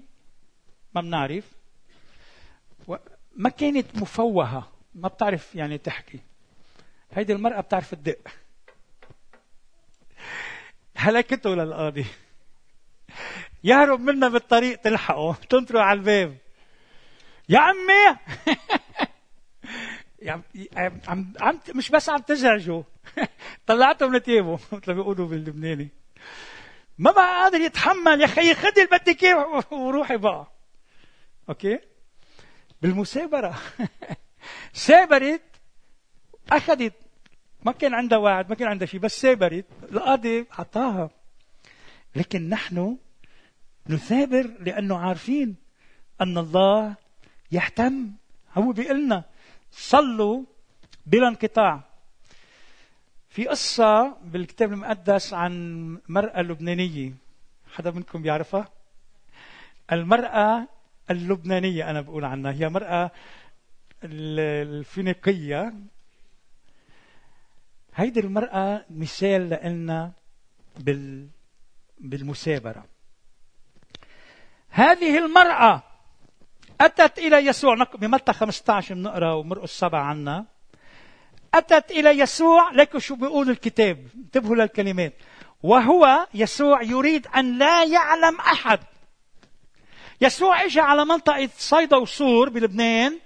ما 0.96 1.02
بنعرف. 1.02 1.52
ما 3.36 3.50
كانت 3.50 3.96
مفوهة 3.96 4.72
ما 4.96 5.08
بتعرف 5.08 5.56
يعني 5.56 5.78
تحكي. 5.78 6.20
هيدي 7.12 7.34
المرأة 7.34 7.62
بتعرف 7.62 7.96
تدق. 7.96 8.28
هلكته 10.96 11.50
للقاضي 11.50 12.06
يهرب 13.64 14.00
منا 14.00 14.28
بالطريق 14.28 14.82
تلحقه. 14.82 15.36
تنطره 15.50 15.80
على 15.80 16.00
الباب. 16.00 16.38
يا 17.50 17.60
عمي! 17.60 18.18
عم 21.08 21.34
عم 21.40 21.60
مش 21.76 21.90
بس 21.90 22.10
عم 22.10 22.20
تزعجه 22.20 22.84
طلعته 23.68 24.08
من 24.08 24.24
تيابه 24.24 24.54
مثل 24.72 24.82
ما 24.88 24.94
بيقولوا 24.94 25.28
باللبناني. 25.28 25.90
ما 26.98 27.12
بقى 27.12 27.44
قادر 27.44 27.62
يتحمل 27.62 28.22
يا 28.22 28.28
خيي 28.28 28.56
خدي 28.56 28.84
اللي 28.84 28.98
بدك 28.98 29.24
اياه 29.24 29.64
وروحي 29.72 30.18
بقى. 30.18 30.52
أوكي؟ 31.50 31.80
بالمثابره 32.82 33.56
سابرت 34.74 35.42
أخذت 36.52 36.94
ما 37.66 37.72
كان 37.72 37.94
عندها 37.94 38.18
وعد 38.18 38.50
ما 38.50 38.56
كان 38.56 38.68
عندها 38.68 38.88
شيء 38.88 39.00
بس 39.00 39.22
سابرت 39.22 39.66
القاضي 39.92 40.46
اعطاها 40.60 41.10
لكن 42.16 42.50
نحن 42.50 42.98
نثابر 43.90 44.52
لأنه 44.60 44.98
عارفين 44.98 45.56
أن 46.22 46.38
الله 46.38 46.96
يهتم. 47.52 48.12
هو 48.58 48.72
بيقول 48.72 49.04
لنا 49.06 49.24
صلوا 49.72 50.44
بلا 51.06 51.28
انقطاع. 51.28 51.91
في 53.32 53.48
قصة 53.48 54.18
بالكتاب 54.24 54.74
المقدس 54.74 55.34
عن 55.34 55.54
مرأة 56.10 56.42
لبنانية 56.42 57.14
حدا 57.74 57.92
منكم 57.92 58.22
بيعرفها؟ 58.22 58.70
المرأة 59.92 60.68
اللبنانية 61.12 61.90
أنا 61.90 62.02
بقول 62.02 62.26
عنها. 62.26 62.52
هي 62.52 62.70
مرأة 62.70 63.12
الفينيقية. 64.04 65.74
هيدي 67.96 68.20
المرأة 68.20 68.86
مثال 68.90 69.60
لنا 69.64 70.12
بال 70.80 71.28
بالمثابرة 72.00 72.86
هذه 74.70 75.18
المرأة 75.18 75.84
أتت 76.82 77.20
إلى 77.20 77.38
يسوع. 77.38 77.76
بمتى 77.96 78.34
15 78.34 78.96
بنقرأ 78.96 79.34
ومرقس 79.34 79.80
سبعة 79.80 80.04
عنا. 80.04 80.46
أتت 81.54 81.92
إلى 81.92 82.10
يسوع 82.10 82.72
لكن 82.72 83.00
شو 83.00 83.16
بيقول 83.16 83.50
الكتاب. 83.50 84.08
انتبهوا 84.16 84.56
للكلمات. 84.56 85.14
وهو 85.64 86.28
يسوع 86.34 86.84
يريد 86.84 87.28
أن 87.28 87.58
لا 87.58 87.84
يعلم 87.84 88.40
أحد. 88.40 88.80
يسوع 90.22 90.64
اجى 90.64 90.80
على 90.80 91.06
منطقة 91.06 91.50
صيدا 91.58 91.98
وصور 91.98 92.50
بلبنان 92.50 93.20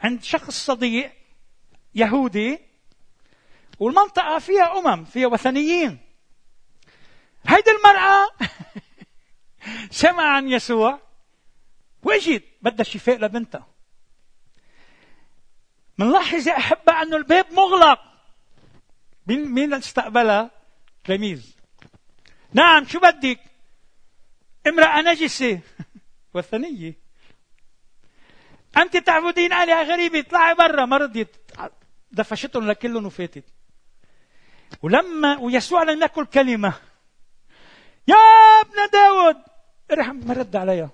عند 0.00 0.22
شخص 0.22 0.66
صديق 0.66 1.12
يهودي 1.94 2.58
والمنطقة 3.78 4.38
فيها 4.38 4.78
أمم 4.78 5.04
فيها 5.04 5.26
وثنيين. 5.26 5.98
هيدي 7.46 7.70
المرأة 7.70 8.28
سمع 9.90 10.22
عن 10.22 10.48
يسوع 10.48 11.00
وإجت 12.02 12.44
بدها 12.62 12.84
شفاء 12.84 13.18
لبنتها. 13.18 13.71
منلاحظ 16.02 16.48
يا 16.48 16.56
أحبة 16.56 17.02
أنه 17.02 17.16
الباب 17.16 17.46
مغلق. 17.52 18.00
مين 19.26 19.48
مين 19.48 19.74
استقبلها؟ 19.74 20.50
تلاميذ 21.04 21.56
نعم 22.52 22.86
شو 22.86 23.00
بدك؟ 23.00 23.40
امرأة 24.66 25.00
نجسة 25.00 25.60
وثنية 26.34 26.94
أنت 28.76 28.96
تعبدين 28.96 29.52
آلهة 29.52 29.82
غريبة 29.82 30.18
اطلعي 30.18 30.54
برا 30.54 30.84
ما 30.84 30.96
رضيت. 30.96 31.36
دفشتهم 32.10 32.70
لكلهم 32.70 33.06
وفاتت. 33.06 33.44
ولما 34.82 35.38
ويسوع 35.38 35.82
لم 35.82 36.02
يقل 36.02 36.26
كلمة. 36.26 36.74
يا 38.08 38.16
ابن 38.60 38.90
داود! 38.92 39.36
ارحم 39.90 40.16
ما 40.16 40.34
رد 40.34 40.56
عليها. 40.56 40.90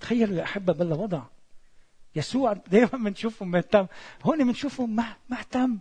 تخيلوا 0.00 0.36
يا 0.36 0.44
أحبة 0.44 0.72
بلا 0.72 0.94
وضع. 0.94 1.22
يسوع 2.16 2.52
دائما 2.52 3.10
بنشوفه 3.10 3.46
مهتم 3.46 3.86
هون 4.22 4.44
بنشوفه 4.44 4.88
مهتم 5.28 5.78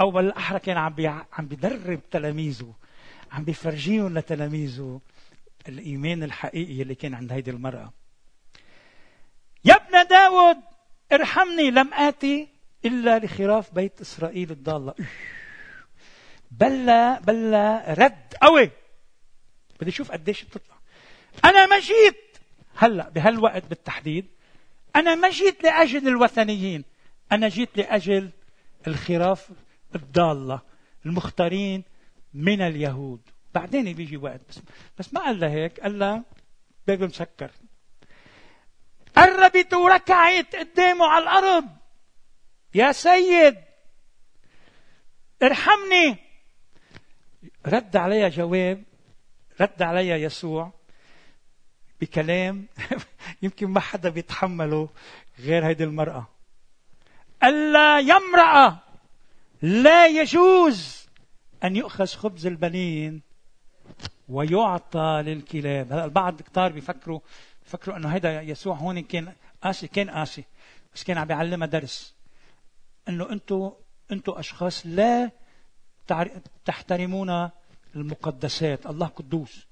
أو 0.00 0.10
بالاحرى 0.10 0.58
كان 0.58 0.76
عم 0.76 0.92
بي... 0.92 1.06
عم 1.06 1.46
بيدرب 1.46 2.00
تلاميذه 2.10 2.74
عم 3.32 3.44
بيفرجيهم 3.44 4.18
لتلاميذه 4.18 5.00
الإيمان 5.68 6.22
الحقيقي 6.22 6.82
اللي 6.82 6.94
كان 6.94 7.14
عند 7.14 7.32
هيدي 7.32 7.50
المرأة. 7.50 7.92
يا 9.64 9.74
ابن 9.74 10.08
داود 10.08 10.56
ارحمني 11.12 11.70
لم 11.70 11.94
آتي 11.94 12.48
إلا 12.84 13.18
لخراف 13.18 13.74
بيت 13.74 14.00
إسرائيل 14.00 14.50
الضالة. 14.50 14.94
بلا 16.50 17.20
بلا 17.20 17.94
رد. 17.98 18.34
قوي. 18.42 18.70
بدي 19.80 19.90
أشوف 19.90 20.12
قديش 20.12 20.44
بتطلع. 20.44 20.76
أنا 21.44 21.66
ما 21.66 21.78
جيت 21.78 22.38
هلأ 22.76 23.08
بهالوقت 23.08 23.66
بالتحديد 23.66 24.26
أنا 24.96 25.14
ما 25.14 25.30
جيت 25.30 25.64
لأجل 25.64 26.08
الوثنيين. 26.08 26.84
أنا 27.32 27.48
جيت 27.48 27.76
لأجل 27.76 28.30
الخراف 28.86 29.50
الضالة 29.94 30.60
المختارين 31.06 31.84
من 32.34 32.60
اليهود. 32.60 33.20
بعدين 33.54 33.92
بيجي 33.92 34.16
وقت 34.16 34.40
بس, 34.48 34.60
بس 34.98 35.14
ما 35.14 35.20
قال 35.20 35.44
هيك 35.44 35.80
قال 35.80 35.98
لها 35.98 36.24
باب 36.86 37.02
مسكر. 37.02 37.50
قربت 39.16 39.74
وركعت 39.74 40.56
قدامه 40.56 41.06
على 41.06 41.22
الأرض. 41.22 41.68
يا 42.74 42.92
سيد 42.92 43.56
ارحمني. 45.42 46.16
رد 47.66 47.96
عليها 47.96 48.28
جواب 48.28 48.84
رد 49.60 49.82
عليها 49.82 50.16
يسوع. 50.16 50.75
بكلام 52.00 52.66
يمكن 53.42 53.66
ما 53.66 53.80
حدا 53.80 54.08
بيتحمله 54.08 54.88
غير 55.38 55.66
هيدي 55.66 55.84
المرأة. 55.84 56.26
ألا 57.44 57.98
يمرأة 57.98 58.78
لا 59.62 60.06
يجوز 60.06 61.06
أن 61.64 61.76
يؤخذ 61.76 62.06
خبز 62.06 62.46
البنين 62.46 63.22
ويعطى 64.28 65.22
للكلاب. 65.26 65.92
هلا 65.92 66.04
البعض 66.04 66.42
كتار 66.42 66.72
بيفكروا 66.72 67.20
بيفكروا 67.64 67.96
إنه 67.96 68.08
هيدا 68.08 68.42
يسوع 68.42 68.76
هون 68.76 69.00
كان 69.00 69.32
قاسي 69.62 69.88
كان 69.88 70.10
قاسي 70.10 70.44
بس 70.94 71.04
كان 71.04 71.18
عم 71.18 71.26
بيعلمها 71.26 71.66
درس. 71.66 72.14
إنه 73.08 73.30
أنتم 73.30 73.72
أنتم 74.12 74.32
أشخاص 74.32 74.86
لا 74.86 75.30
تحترمون 76.64 77.50
المقدسات 77.96 78.86
الله 78.86 79.06
قدوس 79.06 79.66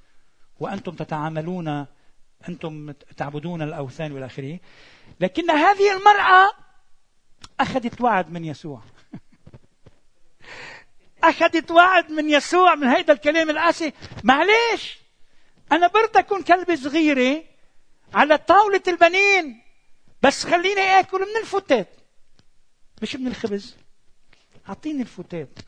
وأنتم 0.60 0.92
تتعاملون 0.92 1.86
أنتم 2.48 2.92
تعبدون 3.16 3.62
الأوثان 3.62 4.12
والى 4.12 4.26
آخره. 4.26 4.58
لكن 5.20 5.50
هذه 5.50 5.96
المرأة 5.96 6.50
أخذت 7.60 8.00
وعد 8.00 8.30
من 8.30 8.44
يسوع. 8.44 8.82
أخذت 11.24 11.70
وعد 11.70 12.10
من 12.10 12.30
يسوع 12.30 12.74
من 12.74 12.86
هيدا 12.86 13.12
الكلام 13.12 13.50
القاسي 13.50 13.92
معلش 14.24 14.98
أنا 15.72 15.86
برد 15.86 16.16
أكون 16.16 16.42
كلبة 16.42 16.74
صغيرة 16.74 17.44
على 18.14 18.38
طاولة 18.38 18.82
البنين 18.88 19.62
بس 20.22 20.46
خليني 20.46 20.80
آكل 20.80 21.20
من 21.20 21.40
الفتات. 21.42 21.88
مش 23.02 23.16
من 23.16 23.26
الخبز. 23.26 23.76
أعطيني 24.68 25.02
الفتات. 25.02 25.58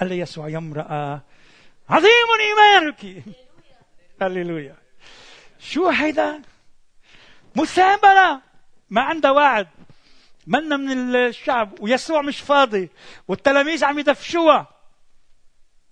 قال 0.00 0.08
لي 0.08 0.18
يسوع 0.18 0.48
يا 0.48 0.58
امرأة 0.58 1.22
عظيم 1.88 2.10
إيمانك. 2.40 3.24
هللويا. 4.22 4.76
شو 5.60 5.88
هيدا؟ 5.88 6.42
مثابرة 7.56 8.42
ما 8.90 9.00
عندها 9.00 9.30
وعد 9.30 9.68
منا 10.46 10.76
من 10.76 11.16
الشعب 11.16 11.80
ويسوع 11.80 12.22
مش 12.22 12.40
فاضي 12.40 12.90
والتلاميذ 13.28 13.84
عم 13.84 13.98
يدفشوها. 13.98 14.68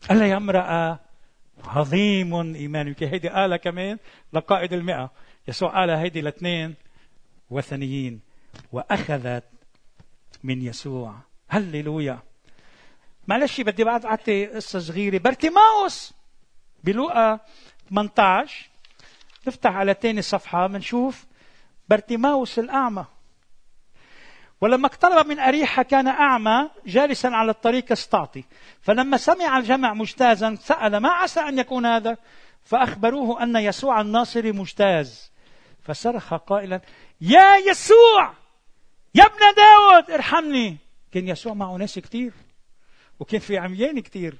قال 0.09 0.22
يا 0.22 0.37
امرأة 0.37 1.00
عظيم 1.64 2.54
إيمانك 2.54 3.02
هيدي 3.02 3.28
قالها 3.28 3.57
كمان 3.57 3.98
لقائد 4.33 4.72
المئة. 4.72 5.11
يسوع 5.48 5.81
قالها 5.81 6.00
هيدي 6.02 6.20
لاثنين 6.20 6.74
وثنيين. 7.50 8.20
وأخذت 8.72 9.44
من 10.42 10.62
يسوع. 10.62 11.14
هللويا. 11.48 12.18
معلش 13.26 13.61
بدي 13.61 13.85
بعد 13.85 14.04
أعطي 14.04 14.46
قصة 14.46 14.78
صغيرة. 14.78 15.18
برتيماوس 15.18 16.14
بلوقا 16.85 17.40
18 17.90 18.70
نفتح 19.48 19.70
على 19.70 19.94
تاني 19.94 20.22
صفحة 20.22 20.66
بنشوف 20.66 21.26
برتيماوس 21.88 22.58
الأعمى. 22.58 23.04
ولما 24.61 24.87
اقترب 24.87 25.26
من 25.26 25.38
أريحة 25.38 25.82
كان 25.82 26.08
أعمى 26.08 26.70
جالسا 26.87 27.28
على 27.28 27.50
الطريق 27.50 27.92
يستعطي 27.92 28.44
فلما 28.80 29.16
سمع 29.16 29.58
الجمع 29.58 29.94
مجتازا 29.94 30.54
سأل 30.54 30.96
ما 30.96 31.08
عسى 31.08 31.40
أن 31.40 31.58
يكون 31.58 31.87
هذا؟ 31.87 32.16
فأخبروه 32.64 33.42
أن 33.42 33.56
يسوع 33.56 34.00
الناصري 34.00 34.52
مجتاز. 34.52 35.32
فصرخ 35.82 36.34
قائلا 36.34 36.80
يا 37.20 37.56
يسوع! 37.56 38.32
يا 39.14 39.24
ابن 39.24 39.38
داود! 39.56 40.11
ارحمني! 40.11 40.76
كان 41.12 41.28
يسوع 41.28 41.54
معه 41.54 41.76
ناس 41.76 41.98
كتير 41.98 42.32
وكان 43.20 43.40
في 43.40 43.58
عميان 43.58 44.00
كتير 44.00 44.37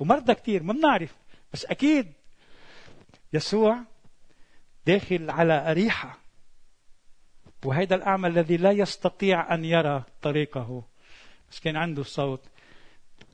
ومرضى 0.00 0.34
كتير 0.34 0.62
ما 0.62 0.72
بنعرف 0.72 1.14
بس 1.52 1.64
أكيد 1.64 2.12
يسوع 3.32 3.78
داخل 4.88 5.30
على 5.30 5.70
أريحة. 5.70 6.18
وهذا 7.64 7.94
الأعمى 7.94 8.28
الذي 8.28 8.56
لا 8.56 8.70
يستطيع 8.70 9.54
أن 9.54 9.64
يرى 9.64 10.02
طريقه. 10.22 10.82
بس 11.50 11.60
كان 11.60 11.76
عنده 11.76 12.02
صوت. 12.02 12.40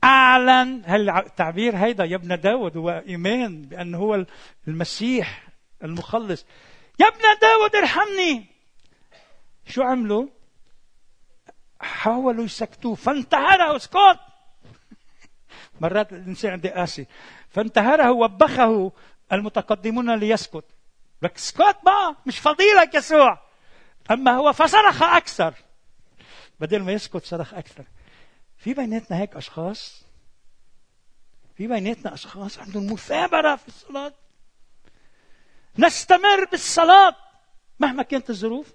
أعلن. 0.03 0.85
التعبير 1.09 1.75
هيدا 1.77 2.05
يا 2.05 2.15
ابن 2.15 2.39
داود؟ 2.39 2.77
هو 2.77 3.03
إيمان 3.07 3.61
بأنه 3.61 3.97
هو 3.97 4.25
المسيح 4.67 5.47
المخلص. 5.83 6.45
يا 6.99 7.07
ابن 7.07 7.21
داود 7.41 7.75
ارحمني. 7.75 8.45
شو 9.67 9.81
عملوا؟ 9.81 10.27
حاولوا 11.79 12.45
يسكتوه. 12.45 12.95
فانتهره. 12.95 13.75
اسكت. 13.75 14.19
مرات 15.81 16.13
الإنسان 16.13 16.51
عنده 16.51 16.69
قاسي. 16.69 17.05
فانتهره 17.49 18.11
وبخه 18.11 18.91
المتقدمون 19.31 20.15
ليسكت. 20.15 20.74
لك 21.25 21.35
اسكت 21.35 21.77
بقى 21.85 22.15
مش 22.25 22.39
فضيلك 22.39 22.95
يسوع. 22.95 23.39
أما 24.11 24.31
هو 24.31 24.53
فصرخ 24.53 25.03
أكثر. 25.03 25.53
بدل 26.59 26.83
ما 26.83 26.91
يسكت 26.91 27.25
صرخ 27.25 27.53
أكثر. 27.53 27.85
في 28.57 28.73
بيناتنا 28.73 29.17
هيك 29.17 29.35
أشخاص؟ 29.35 30.03
في 31.57 31.67
بيناتنا 31.67 32.13
أشخاص 32.13 32.59
عندهم 32.59 32.93
مثابرة 32.93 33.55
في 33.55 33.67
الصلاة. 33.67 34.13
نستمر 35.77 36.45
بالصلاة 36.51 37.15
مهما 37.79 38.03
كانت 38.03 38.29
الظروف. 38.29 38.73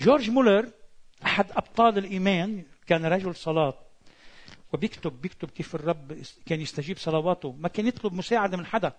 جورج 0.00 0.30
مولر 0.30 0.70
أحد 1.24 1.52
أبطال 1.52 1.98
الإيمان 1.98 2.64
كان 2.86 3.06
رجل 3.06 3.34
صلاة. 3.34 3.74
وبيكتب 4.72 5.22
بيكتب 5.22 5.50
كيف 5.50 5.74
الرب 5.74 6.22
كان 6.46 6.60
يستجيب 6.60 6.98
صلواته. 6.98 7.52
ما 7.52 7.68
كان 7.68 7.86
يطلب 7.86 8.12
مساعدة 8.12 8.56
من 8.56 8.66
حدا. 8.66 8.92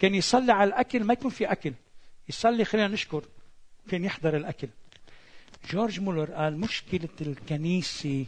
كان 0.00 0.14
يصلي 0.14 0.52
على 0.52 0.68
الأكل 0.68 1.04
ما 1.04 1.12
يكون 1.12 1.30
في 1.30 1.52
أكل. 1.52 1.74
يصلي 2.28 2.64
خلينا 2.64 2.88
نشكر 2.88 3.24
كان 3.90 4.04
يحضر 4.04 4.36
الأكل. 4.36 4.68
جورج 5.70 6.00
مولر 6.00 6.32
قال 6.32 6.60
مشكلة 6.60 7.08
الكنيسة 7.20 8.26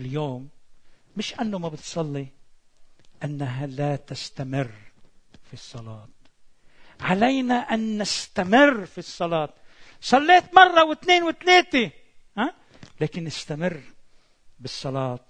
اليوم 0.00 0.48
مش 1.16 1.40
أنه 1.40 1.58
ما 1.58 1.68
بتصلي 1.68 2.26
أنها 3.24 3.66
لا 3.66 3.96
تستمر 3.96 4.70
في 5.44 5.52
الصلاة. 5.52 6.08
علينا 7.00 7.54
أن 7.54 8.02
نستمر 8.02 8.86
في 8.86 8.98
الصلاة. 8.98 9.54
صليت 10.00 10.54
مرة 10.54 10.84
واثنين 10.84 11.22
وثلاثة 11.22 11.90
ها؟ 12.38 12.54
لكن 13.00 13.26
استمر 13.26 13.80
بالصلاة. 14.60 15.20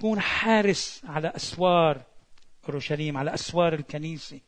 كون 0.00 0.20
حارس 0.20 1.02
على 1.04 1.28
أسوار 1.36 2.02
أورشليم 2.72 3.16
على 3.16 3.34
أسوار 3.34 3.74
الكنيسة. 3.74 4.40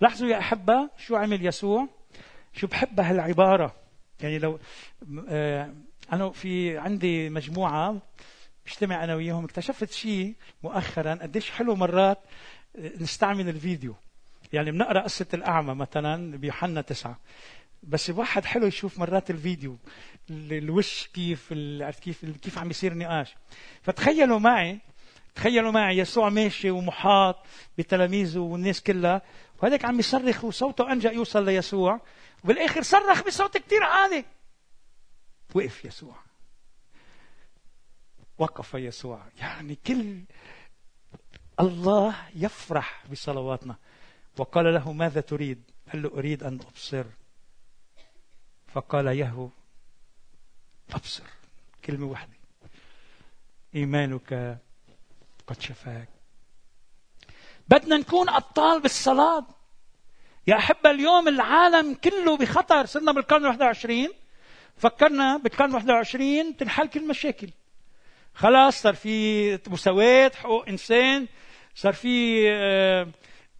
لاحظوا 0.00 0.28
يا 0.28 0.38
أحبة 0.38 0.90
شو 0.98 1.16
عمل 1.16 1.46
يسوع؟ 1.46 1.88
شو 2.52 2.66
بحب 2.66 3.00
هالعبارة. 3.00 3.74
يعني 4.20 4.38
لو 4.38 4.58
آه 5.28 5.74
أنا 6.12 6.30
في 6.30 6.78
عندي 6.78 7.30
مجموعة 7.30 8.02
بجتمع 8.66 9.04
أنا 9.04 9.14
وياهم 9.14 9.44
اكتشفت 9.44 9.92
شيء 9.92 10.34
مؤخرا 10.62 11.14
قديش 11.14 11.50
حلو 11.50 11.76
مرات 11.76 12.18
نستعمل 12.78 13.48
الفيديو. 13.48 13.94
يعني 14.52 14.70
بنقرأ 14.70 15.00
قصة 15.00 15.26
الأعمى 15.34 15.74
مثلا 15.74 16.36
بيوحنا 16.36 16.80
تسعة. 16.80 17.18
بس 17.82 18.10
الواحد 18.10 18.44
حلو 18.44 18.66
يشوف 18.66 18.98
مرات 18.98 19.30
الفيديو 19.30 19.78
الوش 20.30 21.06
كيف 21.14 21.52
عرفت 21.80 22.02
كيف 22.02 22.24
كيف 22.42 22.58
عم 22.58 22.70
يصير 22.70 22.94
نقاش 22.94 23.34
فتخيلوا 23.82 24.38
معي 24.38 24.78
تخيلوا 25.34 25.70
معي 25.70 25.98
يسوع 25.98 26.28
ماشي 26.28 26.70
ومحاط 26.70 27.36
بتلاميذه 27.78 28.38
والناس 28.38 28.82
كلها 28.82 29.22
وهذاك 29.62 29.84
عم 29.84 29.98
يصرخ 29.98 30.44
وصوته 30.44 30.92
أنجا 30.92 31.10
يوصل 31.10 31.44
ليسوع 31.44 32.00
وبالآخر 32.44 32.82
صرخ 32.82 33.26
بصوت 33.26 33.58
كثير 33.58 33.82
عالي. 33.82 34.24
وقف 35.54 35.84
يسوع. 35.84 36.16
وقف 38.38 38.74
يسوع. 38.74 39.22
يعني 39.38 39.78
كل 39.86 40.22
الله 41.60 42.16
يفرح 42.34 43.04
بصلواتنا. 43.10 43.76
وقال 44.38 44.74
له 44.74 44.92
ماذا 44.92 45.20
تريد؟ 45.20 45.62
قال 45.92 46.02
له 46.02 46.08
أريد 46.08 46.42
أن 46.42 46.60
أبصر. 46.60 47.04
فقال 48.68 49.06
يهو 49.06 49.48
أبصر. 50.92 51.24
كلمة 51.84 52.06
واحدة. 52.06 52.32
إيمانك 53.74 54.58
قد 55.50 55.60
شفاك. 55.60 56.08
بدنا 57.68 57.96
نكون 57.96 58.28
أبطال 58.28 58.80
بالصلاة. 58.80 59.46
يا 60.46 60.56
أحبة 60.56 60.90
اليوم 60.90 61.28
العالم 61.28 61.94
كله 61.94 62.36
بخطر. 62.36 62.86
صرنا 62.86 63.12
بالقرن 63.12 63.44
21 63.44 64.08
فكرنا 64.76 65.36
بالقرن 65.36 65.74
21 65.74 66.56
تنحل 66.56 66.88
كل 66.88 67.00
المشاكل 67.00 67.48
خلاص 68.34 68.82
صار 68.82 68.94
في 68.94 69.58
مساواة 69.68 70.32
حقوق 70.34 70.68
إنسان. 70.68 71.26
صار 71.74 71.92
في 71.92 72.44
آه، 72.50 73.08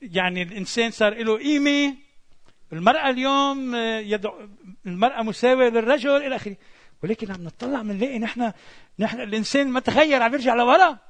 يعني 0.02 0.42
الإنسان 0.42 0.90
صار 0.90 1.14
له 1.14 1.38
قيمة. 1.38 1.94
المرأة 2.72 3.10
اليوم 3.10 3.74
آه، 3.74 3.98
يدعو 3.98 4.48
المرأة 4.86 5.22
مساوية 5.22 5.68
للرجل 5.68 6.10
إلى 6.10 6.36
آخره. 6.36 6.56
ولكن 7.02 7.32
عم 7.32 7.44
نطلع 7.44 7.82
بنلاقي 7.82 8.18
نحن 8.18 8.52
نحن 8.98 9.20
الإنسان 9.20 9.68
ما 9.68 9.80
تغير 9.80 10.22
عم 10.22 10.32
يرجع 10.34 10.54
لورا. 10.54 11.09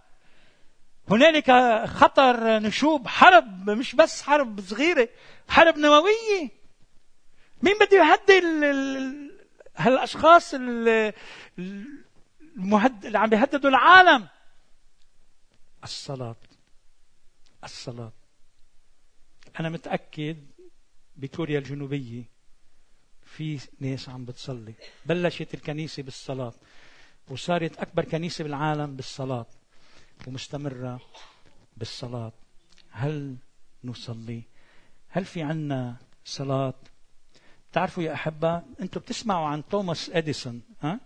هنالك 1.10 1.50
خطر 1.86 2.58
نشوب 2.58 3.08
حرب 3.08 3.70
مش 3.70 3.94
بس 3.94 4.22
حرب 4.22 4.60
صغيرة 4.60 5.08
حرب 5.48 5.78
نووية. 5.78 6.50
مين 7.62 7.74
بده 7.80 7.98
يهدي 7.98 8.38
هالأشخاص 9.76 10.54
اللي 10.54 11.12
عم 13.14 13.26
بيهددوا 13.30 13.70
العالم؟ 13.70 14.28
الصلاة. 15.84 16.36
الصلاة. 17.64 18.12
أنا 19.60 19.68
متأكد 19.68 20.46
بكوريا 21.16 21.58
الجنوبية 21.58 22.22
في 23.24 23.60
ناس 23.80 24.08
عم 24.08 24.24
بتصلي. 24.24 24.74
بلشت 25.06 25.54
الكنيسة 25.54 26.02
بالصلاة 26.02 26.54
وصارت 27.28 27.78
أكبر 27.78 28.04
كنيسة 28.04 28.44
بالعالم 28.44 28.96
بالصلاة. 28.96 29.46
ومستمرة 30.28 31.00
بالصلاة. 31.76 32.32
هل 32.90 33.36
نصلي؟ 33.84 34.42
هل 35.08 35.24
في 35.24 35.42
عنا 35.42 35.96
صلاة؟ 36.24 36.74
تعرفوا 37.72 38.02
يا 38.02 38.12
أحبة 38.12 38.62
أنتم 38.80 39.00
بتسمعوا 39.00 39.48
عن 39.48 39.68
توماس 39.68 40.10
أديسون 40.10 40.62
ها؟ 40.82 41.00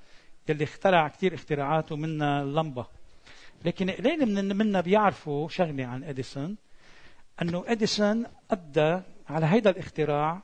يلي 0.49 0.65
اخترع 0.65 1.09
كثير 1.09 1.35
اختراعات 1.35 1.93
ومنها 1.93 2.43
اللمبة 2.43 2.87
لكن 3.65 3.91
قليل 3.91 4.35
من 4.35 4.57
منا 4.57 4.81
بيعرفوا 4.81 5.49
شغلة 5.49 5.85
عن 5.85 6.05
أديسون 6.05 6.57
أنه 7.43 7.65
أديسون 7.67 8.27
أدى 8.51 9.01
على 9.29 9.47
هيدا 9.47 9.71
الاختراع 9.71 10.43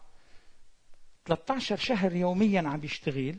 13 1.25 1.77
شهر 1.77 2.13
يوميا 2.17 2.69
عم 2.69 2.81
بيشتغل. 2.81 3.37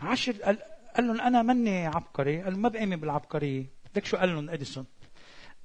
عشر 0.00 0.32
قال 0.32 0.58
لهم 0.98 1.20
أنا 1.20 1.42
مني 1.42 1.86
عبقري 1.86 2.42
قال 2.42 2.58
ما 2.58 2.68
بآمن 2.68 2.96
بالعبقرية. 2.96 3.66
لك 3.96 4.04
شو 4.04 4.16
قال 4.16 4.28
لهم؟ 4.34 4.50
أديسون. 4.50 4.86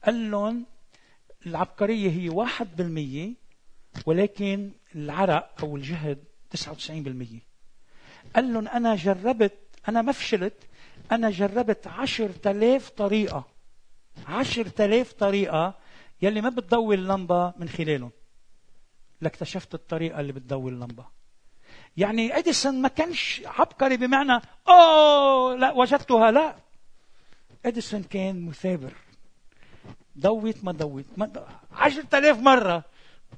قال 0.06 0.32
لهم 0.32 0.66
العبقرية 1.46 2.10
هي 2.10 2.30
واحد 2.30 2.76
بالمية 2.76 3.34
ولكن 4.06 4.72
العرق 4.96 5.64
أو 5.64 5.76
الجهد 5.76 6.24
99% 6.50 7.44
قال 8.36 8.54
لهم 8.54 8.68
أنا 8.68 8.96
جربت 8.96 9.58
أنا 9.90 10.02
ما 10.02 10.12
فشلت 10.12 10.68
أنا 11.12 11.30
جربت 11.30 11.88
عشر 11.88 12.30
تلاف 12.30 12.90
طريقة. 12.90 13.48
عشر 14.28 14.68
تلاف 14.68 15.14
طريقة 15.14 15.74
يلي 16.22 16.42
ما 16.42 16.50
بتضوي 16.50 16.96
اللمبة 16.96 17.54
من 17.58 17.70
خلالهم. 17.70 18.12
لاكتشفت 19.22 19.74
الطريقة 19.74 20.20
اللي 20.20 20.34
بتضوي 20.34 20.72
اللمبة. 20.72 21.06
يعني 21.98 22.38
أديسون 22.38 22.82
ما 22.82 22.88
كانش 22.88 23.42
عبقري 23.46 23.98
بمعنى 23.98 24.42
أوه 24.68 25.56
لا 25.56 25.72
وجدتها 25.72 26.32
لا. 26.32 26.56
اديسون 27.65 28.04
كان 28.04 28.41
مثابر. 28.41 28.93
ضوت 30.19 30.63
ما 30.63 30.71
ضوت 30.71 31.06
ما 31.17 31.47
عشرة 31.71 32.17
آلاف 32.17 32.39
مرة. 32.39 32.84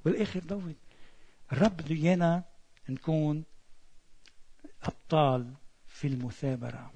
بالآخر 0.06 0.40
ضوت 0.40 0.76
الرب 1.52 1.78
بده 1.78 1.96
ايانا 1.96 2.44
نكون 2.90 3.44
أبطال 4.84 5.54
في 5.88 6.08
المثابرة. 6.08 6.92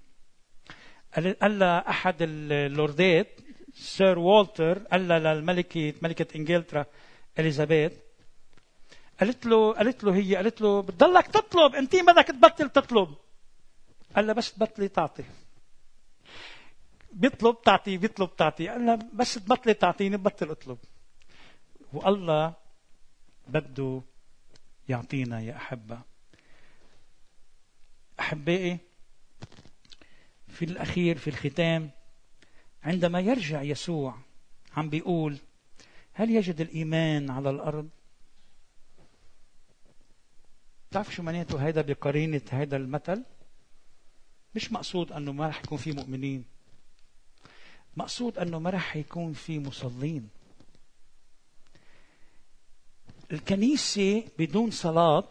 قال 1.15 1.63
أحد 1.63 2.15
اللوردات 2.21 3.27
سير 3.73 4.19
والتر 4.19 4.79
قال 4.79 5.07
للملكة 5.07 5.93
ملكة 6.01 6.35
إنجلترا 6.35 6.85
إليزابيث. 7.39 7.93
قالت 9.19 9.45
له 9.45 9.73
قالت 9.73 10.03
له 10.03 10.15
هي 10.15 10.35
قالت 10.35 10.61
له 10.61 10.81
بتضلك 10.81 11.27
تطلب 11.27 11.75
أنت 11.75 11.95
بدك 11.95 12.27
تبطل 12.27 12.69
تطلب. 12.69 13.15
قال 14.15 14.27
لها 14.27 14.33
بس 14.33 14.53
تبطلي 14.53 14.87
تعطي. 14.87 15.23
بيطلب 17.13 17.61
تعطي 17.61 17.97
بيطلب 17.97 18.35
تعطي. 18.35 18.67
قال 18.67 18.85
لها 18.85 18.99
بس 19.13 19.33
تبطلي 19.33 19.73
تعطيني 19.73 20.17
ببطل 20.17 20.51
أطلب. 20.51 20.77
والله 21.93 22.53
بده 23.47 24.01
يعطينا 24.89 25.41
يا 25.41 25.55
أحبة. 25.55 26.01
احبائي 28.19 28.77
في 30.47 30.65
الأخير 30.65 31.17
في 31.17 31.29
الختام 31.29 31.91
عندما 32.83 33.19
يرجع 33.19 33.61
يسوع 33.61 34.17
عم 34.77 34.89
بيقول 34.89 35.37
هل 36.13 36.29
يجد 36.29 36.61
الإيمان 36.61 37.29
على 37.29 37.49
الأرض؟ 37.49 37.89
تعرف 40.91 41.13
شو 41.13 41.23
معناته 41.23 41.65
هيدا 41.65 41.81
بقرينة 41.81 42.41
هيدا 42.51 42.77
المثل؟ 42.77 43.23
مش 44.55 44.71
مقصود 44.71 45.11
أنه 45.11 45.31
ما 45.31 45.47
رح 45.47 45.63
يكون 45.63 45.77
في 45.77 45.91
مؤمنين. 45.91 46.45
مقصود 47.97 48.37
أنه 48.37 48.59
ما 48.59 48.69
رح 48.69 48.95
يكون 48.95 49.33
في 49.33 49.59
مصلين. 49.59 50.29
الكنيسة 53.31 54.23
بدون 54.39 54.71
صلاة 54.71 55.27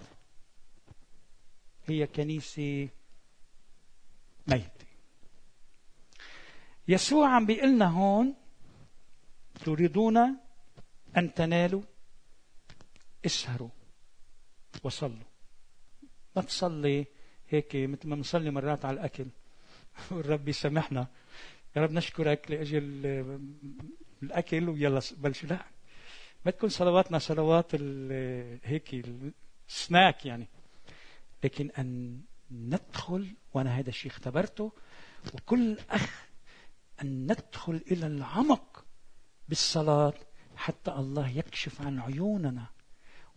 هي 1.86 2.06
كنيسة 2.06 2.88
ميتة. 4.46 4.86
يسوع 6.88 7.28
عم 7.34 7.46
بيقول 7.46 7.70
لنا 7.74 7.86
هون 7.86 8.34
تريدون 9.64 10.16
أن 11.16 11.34
تنالوا 11.34 11.82
اسهروا 13.26 13.70
وصلوا. 14.84 15.30
ما 16.36 16.42
تصلي 16.42 17.06
هيك 17.48 17.76
مثل 17.76 18.08
ما 18.08 18.16
بنصلي 18.16 18.50
مرات 18.50 18.84
على 18.84 18.94
الأكل. 18.94 19.26
والرب 20.10 20.48
يسامحنا. 20.48 21.06
يا 21.76 21.82
رب 21.82 21.90
نشكرك 21.92 22.50
لأجل 22.50 23.06
الأكل 24.22 24.68
ويلا 24.68 25.00
بلش 25.16 25.44
لا 25.44 25.66
ما 26.44 26.50
تكون 26.50 26.68
صلواتنا 26.68 27.18
صلوات 27.18 27.74
هيك 28.64 29.06
السناك 29.68 30.26
يعني. 30.26 30.48
لكن 31.44 31.70
أن 31.70 32.20
ندخل 32.50 33.26
وأنا 33.54 33.78
هذا 33.78 33.88
الشيء 33.88 34.10
اختبرته 34.10 34.72
وكل 35.34 35.78
أخ 35.90 36.26
أن 37.02 37.22
ندخل 37.22 37.82
إلى 37.90 38.06
العمق 38.06 38.84
بالصلاة 39.48 40.14
حتى 40.56 40.90
الله 40.90 41.28
يكشف 41.28 41.82
عن 41.82 42.00
عيوننا 42.00 42.66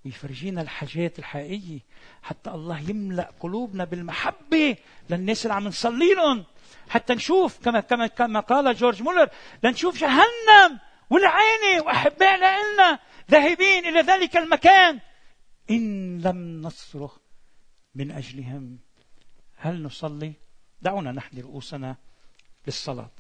ويفرجينا 0.06 0.62
الحاجات 0.62 1.20
الحقيقية. 1.20 1.80
حتى 2.24 2.50
الله 2.50 2.90
يملأ 2.90 3.32
قلوبنا 3.40 3.86
بالمحبة 3.86 4.78
للناس 5.10 5.46
اللي 5.46 5.54
عم 5.54 5.68
نصلي 5.68 6.14
لهم 6.14 6.46
حتى 6.90 7.14
نشوف 7.14 7.64
كما 7.64 7.80
كما 7.80 8.08
كما 8.08 8.40
قال 8.40 8.76
جورج 8.76 9.02
مولر 9.02 9.30
لنشوف 9.64 9.98
جهنم 9.98 10.80
والعينة 11.10 11.84
وأحبائنا 11.86 12.58
إلنا 12.58 13.00
ذاهبين 13.32 13.86
إلى 13.86 14.02
ذلك 14.02 14.38
المكان. 14.38 15.00
إن 15.72 16.22
لم 16.22 16.62
نصرخ 16.62 17.18
من 17.96 18.12
أجلهم 18.12 18.80
هل 19.56 19.84
نصلي؟ 19.84 20.34
دعونا 20.82 21.12
نحن 21.12 21.40
رؤوسنا 21.40 21.96
للصلاة. 22.68 23.12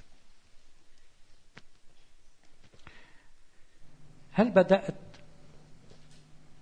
هل 4.31 4.49
بدأت 4.49 4.95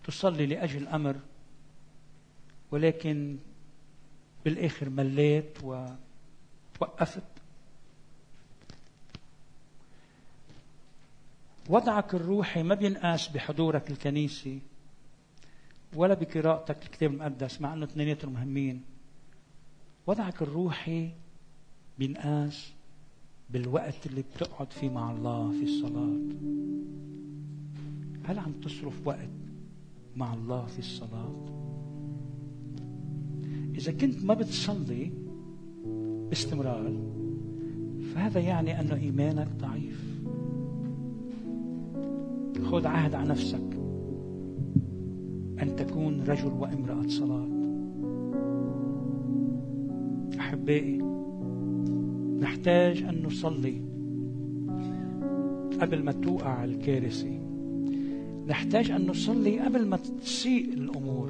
تصلي 0.03 0.45
لأجل 0.45 0.87
أمر 0.87 1.15
ولكن 2.71 3.37
بالآخر 4.45 4.89
مليت 4.89 5.57
ووقفت 5.63 7.23
وضعك 11.69 12.15
الروحي 12.15 12.63
ما 12.63 12.75
بينقاس 12.75 13.27
بحضورك 13.27 13.91
الكنيسي 13.91 14.59
ولا 15.95 16.13
بقراءتك 16.13 16.83
الكتاب 16.83 17.11
المقدس 17.11 17.61
مع 17.61 17.73
إنه 17.73 17.85
اثنيناتهم 17.85 18.33
مهمين. 18.33 18.83
وضعك 20.07 20.41
الروحي 20.41 21.09
بينقاس 21.99 22.71
بالوقت 23.49 24.05
اللي 24.07 24.21
بتقعد 24.21 24.73
فيه 24.73 24.89
مع 24.89 25.11
الله 25.11 25.51
في 25.51 25.63
الصلاة. 25.63 26.17
هل 28.25 28.39
عم 28.39 28.51
تصرف 28.51 29.07
وقت 29.07 29.29
مع 30.15 30.33
الله 30.33 30.65
في 30.65 30.79
الصلاة. 30.79 31.45
إذا 33.75 33.91
كنت 33.91 34.25
ما 34.25 34.33
بتصلي 34.33 35.11
باستمرار 36.29 36.93
فهذا 38.13 38.39
يعني 38.39 38.79
أن 38.79 38.91
إيمانك 38.91 39.47
ضعيف. 39.59 40.21
خذ 42.63 42.87
عهد 42.87 43.13
على 43.13 43.29
نفسك 43.29 43.79
أن 45.61 45.75
تكون 45.77 46.21
رجل 46.21 46.47
وامرأة 46.47 47.07
صلاة. 47.07 47.47
أحبائي 50.39 50.97
نحتاج 52.39 53.03
أن 53.03 53.23
نصلي 53.23 53.81
قبل 55.81 56.03
ما 56.03 56.11
توقع 56.11 56.63
الكارثة 56.63 57.40
نحتاج 58.47 58.91
أن 58.91 59.07
نصلي 59.07 59.59
قبل 59.59 59.85
ما 59.85 59.97
تسيء 59.97 60.73
الأمور. 60.73 61.29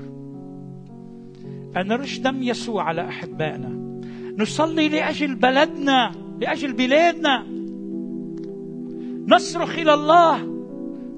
أن 1.78 1.88
نرش 1.88 2.20
دم 2.20 2.44
يسوع 2.44 2.84
على 2.84 3.08
أحبائنا. 3.08 4.02
نصلي 4.38 4.90
لأجل 4.90 5.36
بلدنا 5.36 6.12
لأجل 6.40 6.74
بلادنا. 6.74 7.46
نصرخ 9.28 9.80
إلى 9.80 9.94
الله 9.94 10.62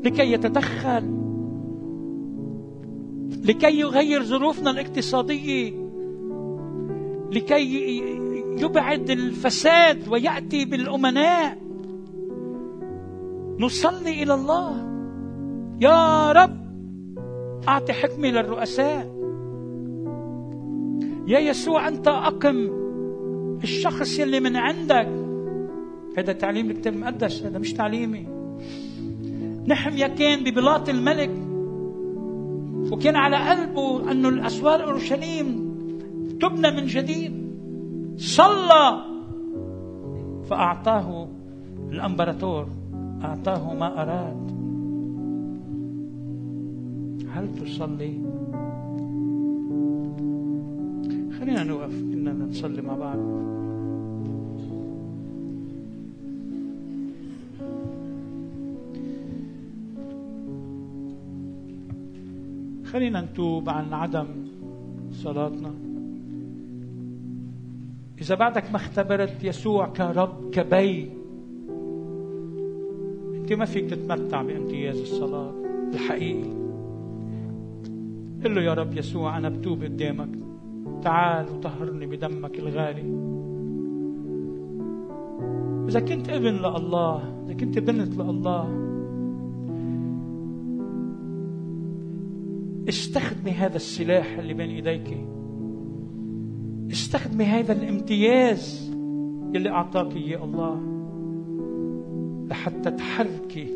لكي 0.04 0.32
يتدخل 0.32 1.24
لكي 3.44 3.80
يغير 3.80 4.24
ظروفنا 4.24 4.70
الاقتصادية 4.70 5.74
لكي 7.32 7.98
يبعد 8.58 9.10
الفساد 9.10 10.08
ويأتي 10.08 10.66
بالأمناء. 10.66 11.58
نصلي 13.60 14.24
إلى 14.24 14.34
الله. 14.34 14.93
يا 15.82 16.32
رب 16.32 16.64
أعطي 17.68 17.94
حكمه 17.94 18.28
للرؤساء. 18.28 19.14
يا 21.28 21.40
يسوع 21.40 21.88
أنت 21.88 22.08
أقم 22.08 22.70
الشخص 23.64 24.20
يلي 24.20 24.40
من 24.40 24.56
عندك. 24.56 25.10
هذا 26.18 26.34
تعليم 26.34 26.72
الكتاب 26.72 26.94
المقدس 26.94 27.44
هذا 27.44 27.58
مش 27.58 27.74
تعليمي. 27.74 28.28
نحميا 29.68 30.08
كان 30.08 30.44
ببلاط 30.44 30.90
الملك 30.90 31.32
وكان 32.92 33.16
على 33.16 33.38
قلبه 33.50 34.12
أنه 34.12 34.30
الأسوار 34.30 34.84
أورشليم 34.84 35.74
تبنى 36.42 36.72
من 36.72 36.86
جديد. 36.86 37.44
صلى 38.18 39.04
فأعطاه 40.50 41.28
الأمبراطور 41.92 42.68
أعطاه 43.24 43.74
ما 43.74 44.02
أراد. 44.02 44.43
هل 47.34 47.56
تصلي؟ 47.56 48.14
خلينا 51.40 51.64
نوقف. 51.64 51.94
إننا 51.94 52.46
نصلي 52.46 52.82
مع 52.82 52.96
بعض. 52.96 53.18
خلينا 62.86 63.22
نتوب 63.22 63.70
عن 63.70 63.94
عدم 63.94 64.28
صلاتنا. 65.12 65.72
إذا 68.22 68.36
بعدك 68.36 68.72
ما 68.72 68.76
اختبرت 68.76 69.44
يسوع 69.44 69.88
كرب 69.88 70.50
كبي 70.52 71.12
أنت 73.36 73.54
ما 73.54 73.66
فيك 73.66 73.90
تتمتع 73.90 74.42
بامتياز 74.42 74.98
الصلاة 74.98 75.52
الحقيقي. 75.94 76.63
قل 78.44 78.56
له 78.56 78.62
يا 78.62 78.74
رب 78.74 78.98
يسوع 78.98 79.38
أنا 79.38 79.50
بتوب 79.50 79.84
قدامك. 79.84 80.30
تعال 81.04 81.46
وطهرني 81.50 82.06
بدمك 82.06 82.60
الغالي. 82.60 83.34
إذا 85.90 86.00
كنت 86.00 86.30
ابن 86.30 86.56
لله 86.56 87.46
إذا 87.46 87.54
كنت 87.54 87.80
بنت 87.80 88.16
لله 88.16 88.68
استخدمي 92.90 93.52
هذا 93.52 93.76
السلاح 93.76 94.38
اللي 94.40 94.54
بين 94.54 94.70
إيديك. 94.70 95.18
استخدمي 96.92 97.44
هذا 97.44 97.74
الامتياز 97.74 98.92
اللي 99.56 99.70
أعطاك 99.70 100.16
إياه 100.16 100.44
الله 100.44 100.82
لحتى 102.50 102.92
تحركي 102.92 103.68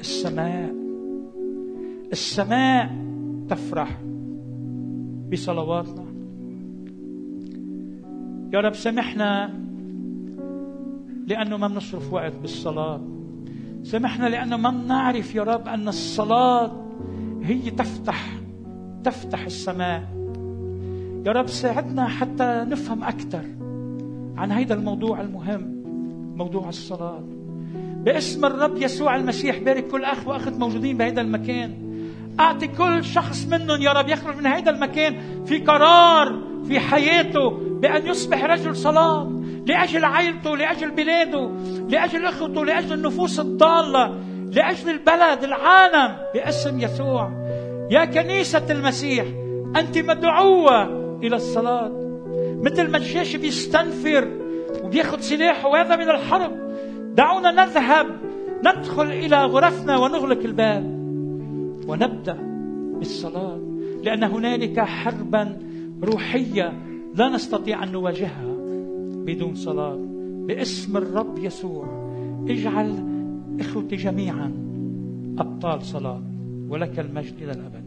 السماء. 0.00 0.74
السماء 2.12 3.03
تفرح 3.48 4.00
بصلواتنا. 5.32 6.04
يا 8.52 8.60
رب 8.60 8.74
سامحنا 8.74 9.54
لأنه 11.26 11.56
ما 11.56 11.68
بنصرف 11.68 12.12
وقت 12.12 12.36
بالصلاة. 12.36 13.00
سامحنا 13.82 14.28
لأنه 14.28 14.56
ما 14.56 14.70
بنعرف 14.70 15.34
يا 15.34 15.42
رب 15.42 15.68
أن 15.68 15.88
الصلاة 15.88 16.72
هي 17.42 17.70
تفتح 17.70 18.40
تفتح 19.04 19.44
السماء. 19.44 20.02
يا 21.26 21.32
رب 21.32 21.46
ساعدنا 21.46 22.06
حتى 22.06 22.66
نفهم 22.68 23.04
أكثر 23.04 23.44
عن 24.36 24.52
هذا 24.52 24.74
الموضوع 24.74 25.20
المهم 25.20 25.82
موضوع 26.36 26.68
الصلاة. 26.68 27.24
باسم 28.04 28.44
الرب 28.44 28.76
يسوع 28.76 29.16
المسيح 29.16 29.58
بارك 29.58 29.88
كل 29.88 30.04
أخ 30.04 30.28
وأخت 30.28 30.52
موجودين 30.52 30.96
بهذا 30.96 31.20
المكان. 31.20 31.83
أعطي 32.40 32.66
كل 32.66 33.04
شخص 33.04 33.46
منهم 33.46 33.82
يا 33.82 33.92
رب 33.92 34.08
يخرج 34.08 34.36
من 34.36 34.46
هذا 34.46 34.70
المكان 34.70 35.44
في 35.46 35.58
قرار 35.58 36.38
في 36.68 36.80
حياته 36.80 37.50
بأن 37.50 38.06
يصبح 38.06 38.44
رجل 38.44 38.76
صلاة 38.76 39.42
لأجل 39.66 40.04
عائلته 40.04 40.56
لأجل 40.56 40.90
بلاده 40.90 41.50
لأجل 41.88 42.26
أخوته 42.26 42.64
لأجل 42.64 42.92
النفوس 42.92 43.40
الضالة 43.40 44.14
لأجل 44.52 44.90
البلد 44.90 45.44
العالم 45.44 46.16
باسم 46.34 46.80
يسوع. 46.80 47.30
يا 47.90 48.04
كنيسة 48.04 48.66
المسيح 48.70 49.24
أنت 49.76 49.98
مدعوة 49.98 50.82
إلى 51.22 51.36
الصلاة. 51.36 51.92
مثل 52.62 52.90
ما 52.90 52.96
الجيش 52.96 53.36
بيستنفر 53.36 54.28
وبياخذ 54.82 55.20
سلاحه 55.20 55.68
ويذهب 55.68 56.00
إلى 56.00 56.10
الحرب 56.10 56.52
دعونا 57.14 57.50
نذهب 57.50 58.06
ندخل 58.66 59.06
إلى 59.06 59.44
غرفنا 59.44 59.96
ونغلق 59.96 60.40
الباب. 60.44 61.03
ونبدأ 61.88 62.38
بالصلاة 62.98 63.60
لأن 64.04 64.22
هنالك 64.24 64.80
حربا 64.80 65.58
روحية 66.02 66.72
لا 67.14 67.28
نستطيع 67.28 67.84
أن 67.84 67.92
نواجهها 67.92 68.54
بدون 69.26 69.54
صلاة. 69.54 69.98
باسم 70.46 70.96
الرب 70.96 71.38
يسوع 71.38 71.86
اجعل 72.48 72.94
إخوتي 73.60 73.96
جميعا 73.96 74.52
أبطال 75.38 75.82
صلاة 75.82 76.22
ولك 76.68 76.98
المجد 76.98 77.34
إلى 77.42 77.52
الأبد. 77.52 77.84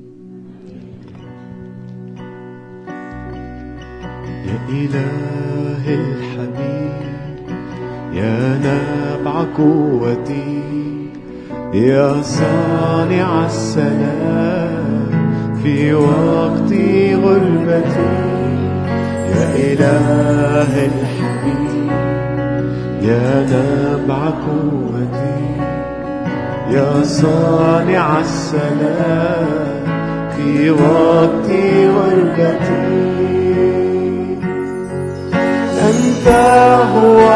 يا 4.47 4.59
إله 4.69 5.83
الحبيب 5.93 7.07
يا 8.13 8.57
نبع 8.57 9.43
قوتي 9.43 10.96
يا 11.73 12.21
صانع 12.21 13.45
السلام 13.45 15.09
في 15.63 15.93
وقت 15.93 16.71
غربتي 17.23 18.17
يا 19.31 19.45
إله 19.55 20.71
الحبيب 20.85 21.91
يا 23.01 23.45
نبع 23.51 24.25
قوتي. 24.25 25.37
يا 26.71 27.03
صانع 27.03 28.19
السلام 28.19 29.83
في 30.37 30.69
وقت 30.71 31.49
غربتي 31.95 32.87
أنت 35.89 36.27
هو 36.95 37.27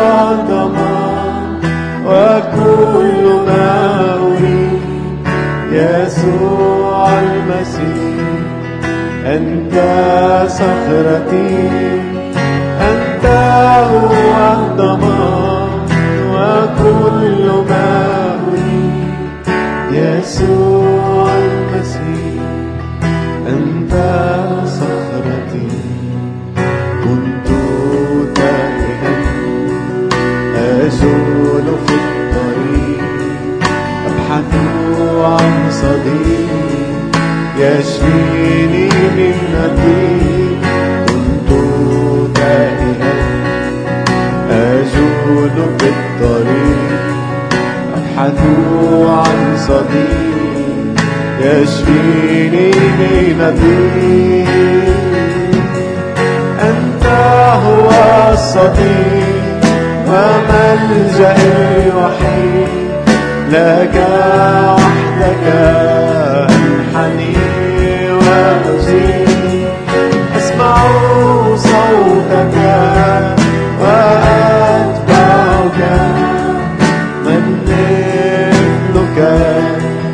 ضمان 0.49 1.00
وكل 2.05 3.23
ما 3.47 4.15
أريد 4.15 4.81
يسوع 5.71 7.19
المسيح 7.19 8.25
أنت 9.25 9.75
صخرتي 10.47 11.69
أنت 12.81 13.25
هو 13.91 14.53
الضمان 14.53 15.69
وكل 16.33 17.45
ما 17.69 18.35
أريد 18.47 19.11
يسوع 19.91 21.27
المسيح 21.33 22.41
أنت 23.47 23.93
صديق 35.81 36.49
يشفيني 37.59 38.89
من 39.17 39.55
الضيق 39.65 40.61
كنت 41.07 41.49
تائها 42.35 43.13
أزول 44.49 45.57
في 45.79 45.87
الطريق 45.89 47.01
أبحث 47.95 48.39
عن 49.07 49.57
صديق 49.57 51.05
يشفيني 51.41 52.71
من 52.99 53.41
الضيق 53.41 54.47
أنت 56.61 57.05
هو 57.65 57.89
الصديق 58.33 59.41
وملجأ 60.07 61.35
الوحيد 61.77 62.67
لك 63.51 63.95
وحدك 65.21 65.45
أنحني 66.49 67.38
وأزيد 68.12 69.67
أسمع 70.38 70.75
صوتك 71.55 72.55
وأتبعك. 73.81 74.99
من 77.25 77.43
مثلك 77.65 79.17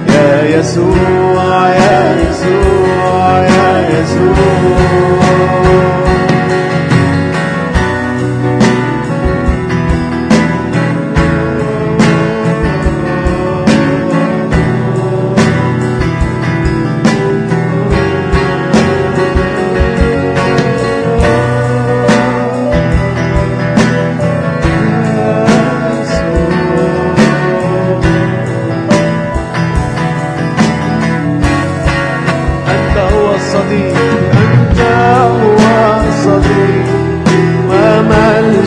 يا 0.10 0.60
يسوع 0.60 1.70
يا 1.70 2.16
يسوع 2.22 3.40
يا 3.40 3.70
يسوع. 3.90 4.87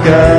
وحدك 0.00 0.29